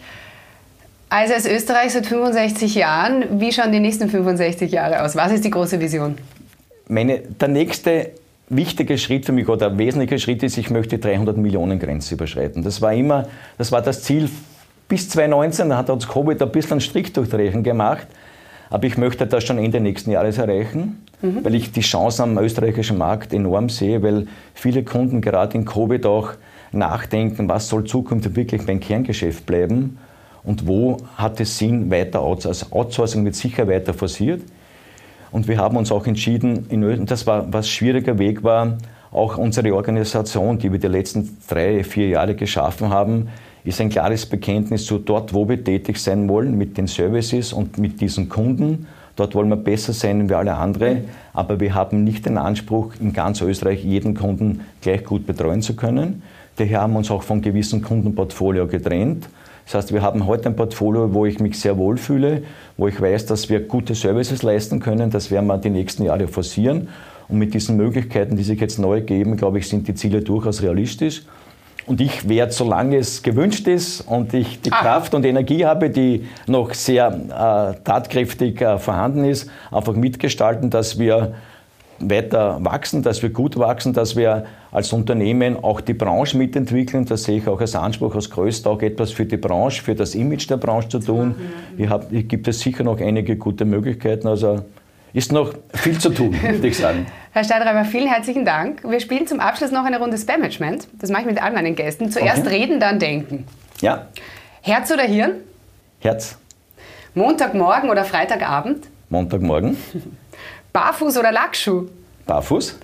Also 1.09 1.35
als 1.35 1.47
Österreich 1.47 1.93
seit 1.93 2.07
65 2.07 2.76
Jahren, 2.76 3.40
wie 3.40 3.52
schauen 3.52 3.73
die 3.73 3.81
nächsten 3.81 4.09
65 4.09 4.71
Jahre 4.71 5.02
aus? 5.02 5.17
Was 5.17 5.33
ist 5.33 5.45
die 5.45 5.50
große 5.50 5.81
Vision? 5.81 6.17
Meine, 6.87 7.19
der 7.19 7.49
nächste 7.49 8.11
wichtige 8.50 8.99
Schritt 8.99 9.25
für 9.25 9.33
mich 9.33 9.49
oder 9.49 9.78
wesentliche 9.78 10.19
Schritt 10.19 10.42
ist, 10.42 10.59
ich 10.59 10.71
möchte 10.71 10.97
die 10.97 11.00
300 11.00 11.37
Millionen 11.37 11.78
Grenze 11.78 12.14
überschreiten. 12.14 12.62
Das 12.62 12.83
war 12.83 12.92
immer, 12.92 13.26
das 13.57 13.73
war 13.73 13.80
das 13.80 14.02
Ziel 14.02 14.28
bis 14.88 15.09
2019, 15.09 15.71
da 15.71 15.78
hat 15.78 15.88
uns 15.88 16.07
Covid 16.07 16.42
ein 16.42 16.50
bisschen 16.50 16.80
Strick 16.80 17.14
durch 17.14 17.30
die 17.30 17.37
Rechnung 17.37 17.62
gemacht. 17.62 18.09
Aber 18.69 18.85
ich 18.87 18.97
möchte 18.99 19.26
das 19.26 19.45
schon 19.45 19.59
Ende 19.59 19.80
nächsten 19.80 20.11
Jahres 20.11 20.38
erreichen, 20.38 21.04
mhm. 21.23 21.45
weil 21.45 21.54
ich 21.54 21.73
die 21.73 21.80
Chancen 21.80 22.23
am 22.23 22.38
österreichischen 22.38 22.99
Markt 22.99 23.33
enorm 23.33 23.69
sehe, 23.69 24.02
weil 24.02 24.26
viele 24.54 24.85
Kunden 24.85 25.21
gerade 25.21 25.57
in 25.57 25.64
Covid 25.64 26.07
auch 26.07 26.33
nachdenken, 26.73 27.49
was 27.49 27.69
soll 27.69 27.85
zukünftig 27.85 28.37
wirklich 28.37 28.66
mein 28.66 28.78
Kerngeschäft 28.78 29.47
bleiben 29.47 29.99
und 30.45 30.66
wo 30.66 30.99
hat 31.16 31.40
es 31.40 31.59
Sinn, 31.59 31.90
weiter 31.90 32.21
Outsourcing 32.21 33.25
wird 33.25 33.35
sicher 33.35 33.66
weiter 33.69 33.92
forciert. 33.92 34.42
Und 35.33 35.49
wir 35.49 35.59
haben 35.59 35.77
uns 35.77 35.93
auch 35.93 36.07
entschieden, 36.07 36.67
in, 36.71 37.07
das 37.07 37.27
war, 37.27 37.53
was 37.53 37.69
schwieriger 37.69 38.19
Weg 38.19 38.43
war, 38.43 38.79
auch 39.13 39.39
unsere 39.39 39.75
Organisation, 39.75 40.59
die 40.59 40.71
wir 40.71 40.79
die 40.79 40.87
letzten 40.87 41.37
drei, 41.49 41.83
vier 41.85 42.09
Jahre 42.09 42.35
geschaffen 42.35 42.91
haben, 42.91 43.29
ist 43.65 43.81
ein 43.81 43.91
klares 43.91 44.25
Bekenntnis 44.27 44.87
zu 44.87 44.99
dort, 44.99 45.35
wo 45.35 45.49
wir 45.49 45.63
tätig 45.63 45.99
sein 45.99 46.29
wollen, 46.29 46.57
mit 46.57 46.79
den 46.79 46.87
Services 46.87 47.53
und 47.53 47.79
mit 47.79 48.01
diesen 48.01 48.29
Kunden. 48.29 48.87
Dort 49.17 49.35
wollen 49.35 49.49
wir 49.49 49.57
besser 49.57 49.93
sein 49.93 50.31
wie 50.31 50.35
alle 50.35 50.55
anderen, 50.55 51.05
aber 51.35 51.61
wir 51.61 51.75
haben 51.75 52.05
nicht 52.05 52.25
den 52.25 52.39
Anspruch, 52.39 52.95
in 53.01 53.13
ganz 53.13 53.43
Österreich 53.43 53.85
jeden 53.85 54.15
Kunden 54.15 54.61
gleich 54.81 55.05
gut 55.05 55.27
betreuen 55.27 55.61
zu 55.61 55.77
können. 55.77 56.23
Daher 56.57 56.83
haben 56.83 56.93
wir 56.95 56.99
uns 56.99 57.11
auch 57.11 57.23
von 57.23 57.43
gewissen 57.43 57.83
Kundenportfolio 57.83 58.67
getrennt 58.67 59.29
das 59.71 59.85
heißt, 59.85 59.93
wir 59.93 60.03
haben 60.03 60.27
heute 60.27 60.49
ein 60.49 60.57
Portfolio, 60.57 61.15
wo 61.15 61.27
ich 61.27 61.39
mich 61.39 61.61
sehr 61.61 61.79
wohl 61.79 61.97
fühle, 61.97 62.43
wo 62.77 62.89
ich 62.89 63.00
weiß, 63.00 63.27
dass 63.27 63.49
wir 63.49 63.61
gute 63.61 63.95
Services 63.95 64.43
leisten 64.43 64.81
können. 64.81 65.11
Das 65.11 65.31
werden 65.31 65.47
wir 65.47 65.59
die 65.59 65.71
nächsten 65.71 66.03
Jahre 66.03 66.27
forcieren. 66.27 66.89
Und 67.29 67.39
mit 67.39 67.55
diesen 67.55 67.77
Möglichkeiten, 67.77 68.37
die 68.37 68.43
sich 68.43 68.59
jetzt 68.59 68.81
neu 68.81 69.00
geben, 69.00 69.37
glaube 69.37 69.61
ich, 69.61 69.69
sind 69.69 69.87
die 69.87 69.95
Ziele 69.95 70.23
durchaus 70.23 70.62
realistisch. 70.62 71.23
Und 71.87 72.00
ich 72.00 72.29
werde, 72.29 72.50
solange 72.50 72.97
es 72.97 73.23
gewünscht 73.23 73.69
ist 73.69 74.00
und 74.00 74.35
ich 74.35 74.61
die 74.61 74.73
ah. 74.73 74.81
Kraft 74.81 75.15
und 75.15 75.25
Energie 75.25 75.65
habe, 75.65 75.89
die 75.89 76.27
noch 76.49 76.75
sehr 76.75 77.07
äh, 77.07 77.81
tatkräftig 77.85 78.61
äh, 78.61 78.77
vorhanden 78.77 79.25
ist, 79.25 79.49
einfach 79.71 79.95
mitgestalten, 79.95 80.71
dass 80.71 80.99
wir 80.99 81.35
weiter 82.00 82.59
wachsen, 82.64 83.02
dass 83.02 83.23
wir 83.23 83.30
gut 83.30 83.59
wachsen, 83.59 83.92
dass 83.92 84.16
wir 84.16 84.47
als 84.73 84.92
Unternehmen 84.92 85.62
auch 85.62 85.80
die 85.80 85.95
Branche 85.95 86.37
mitentwickeln. 86.37 87.04
Das 87.04 87.25
sehe 87.25 87.38
ich 87.38 87.49
auch 87.49 87.61
als 87.61 87.75
Anspruch, 87.75 88.14
als 88.14 88.30
größter 88.30 88.71
auch 88.71 88.83
etwas 88.83 89.12
für 89.12 89.26
die 89.26 89.37
Branche, 89.37 89.83
für 89.83 89.95
das 89.95 90.14
Image 90.14 90.49
der 90.49 90.57
Branche 90.57 90.88
zu 90.88 90.99
tun. 91.00 91.35
Hier, 91.76 91.90
hab, 91.90 92.11
hier 92.11 92.23
gibt 92.23 92.49
es 92.49 92.61
sicher 92.61 92.85
noch 92.85 93.00
einige 93.00 93.37
gute 93.37 93.64
Möglichkeiten. 93.64 94.28
Also 94.28 94.64
ist 95.12 95.33
noch 95.33 95.54
viel 95.75 95.99
zu 95.99 96.11
tun, 96.11 96.37
würde 96.42 96.66
ich 96.66 96.76
sagen. 96.76 97.07
Herr 97.33 97.45
Steinreiber, 97.45 97.85
vielen 97.85 98.09
herzlichen 98.09 98.45
Dank. 98.45 98.83
Wir 98.88 99.00
spielen 99.00 99.26
zum 99.26 99.40
Abschluss 99.40 99.71
noch 99.71 99.85
eine 99.85 99.99
Runde 99.99 100.16
Spam-Management. 100.16 100.88
Das 101.00 101.11
mache 101.11 101.23
ich 101.23 101.28
mit 101.28 101.42
all 101.42 101.52
meinen 101.52 101.75
Gästen. 101.75 102.11
Zuerst 102.11 102.47
okay. 102.47 102.57
reden, 102.57 102.80
dann 102.80 102.99
denken. 102.99 103.45
Ja. 103.80 104.07
Herz 104.62 104.90
oder 104.90 105.02
Hirn? 105.02 105.33
Herz. 106.00 106.38
Montagmorgen 107.14 107.90
oder 107.90 108.04
Freitagabend? 108.04 108.87
Montagmorgen. 109.09 109.76
Barfuß 110.73 111.19
oder 111.19 111.33
Lackschuh? 111.33 111.89
Barfuß. 112.26 112.78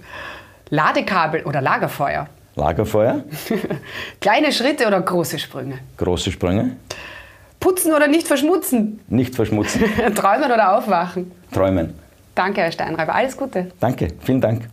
Ladekabel 0.70 1.44
oder 1.44 1.60
Lagerfeuer? 1.60 2.26
Lagerfeuer. 2.56 3.24
Kleine 4.20 4.50
Schritte 4.50 4.86
oder 4.86 5.00
große 5.00 5.38
Sprünge? 5.38 5.78
Große 5.96 6.32
Sprünge. 6.32 6.76
Putzen 7.60 7.94
oder 7.94 8.08
nicht 8.08 8.26
verschmutzen? 8.26 9.00
Nicht 9.08 9.34
verschmutzen. 9.34 9.84
Träumen 10.14 10.50
oder 10.50 10.76
aufwachen? 10.76 11.32
Träumen. 11.52 11.94
Danke, 12.34 12.60
Herr 12.62 12.72
Steinreiber. 12.72 13.14
Alles 13.14 13.36
Gute. 13.36 13.72
Danke. 13.80 14.08
Vielen 14.20 14.40
Dank. 14.40 14.68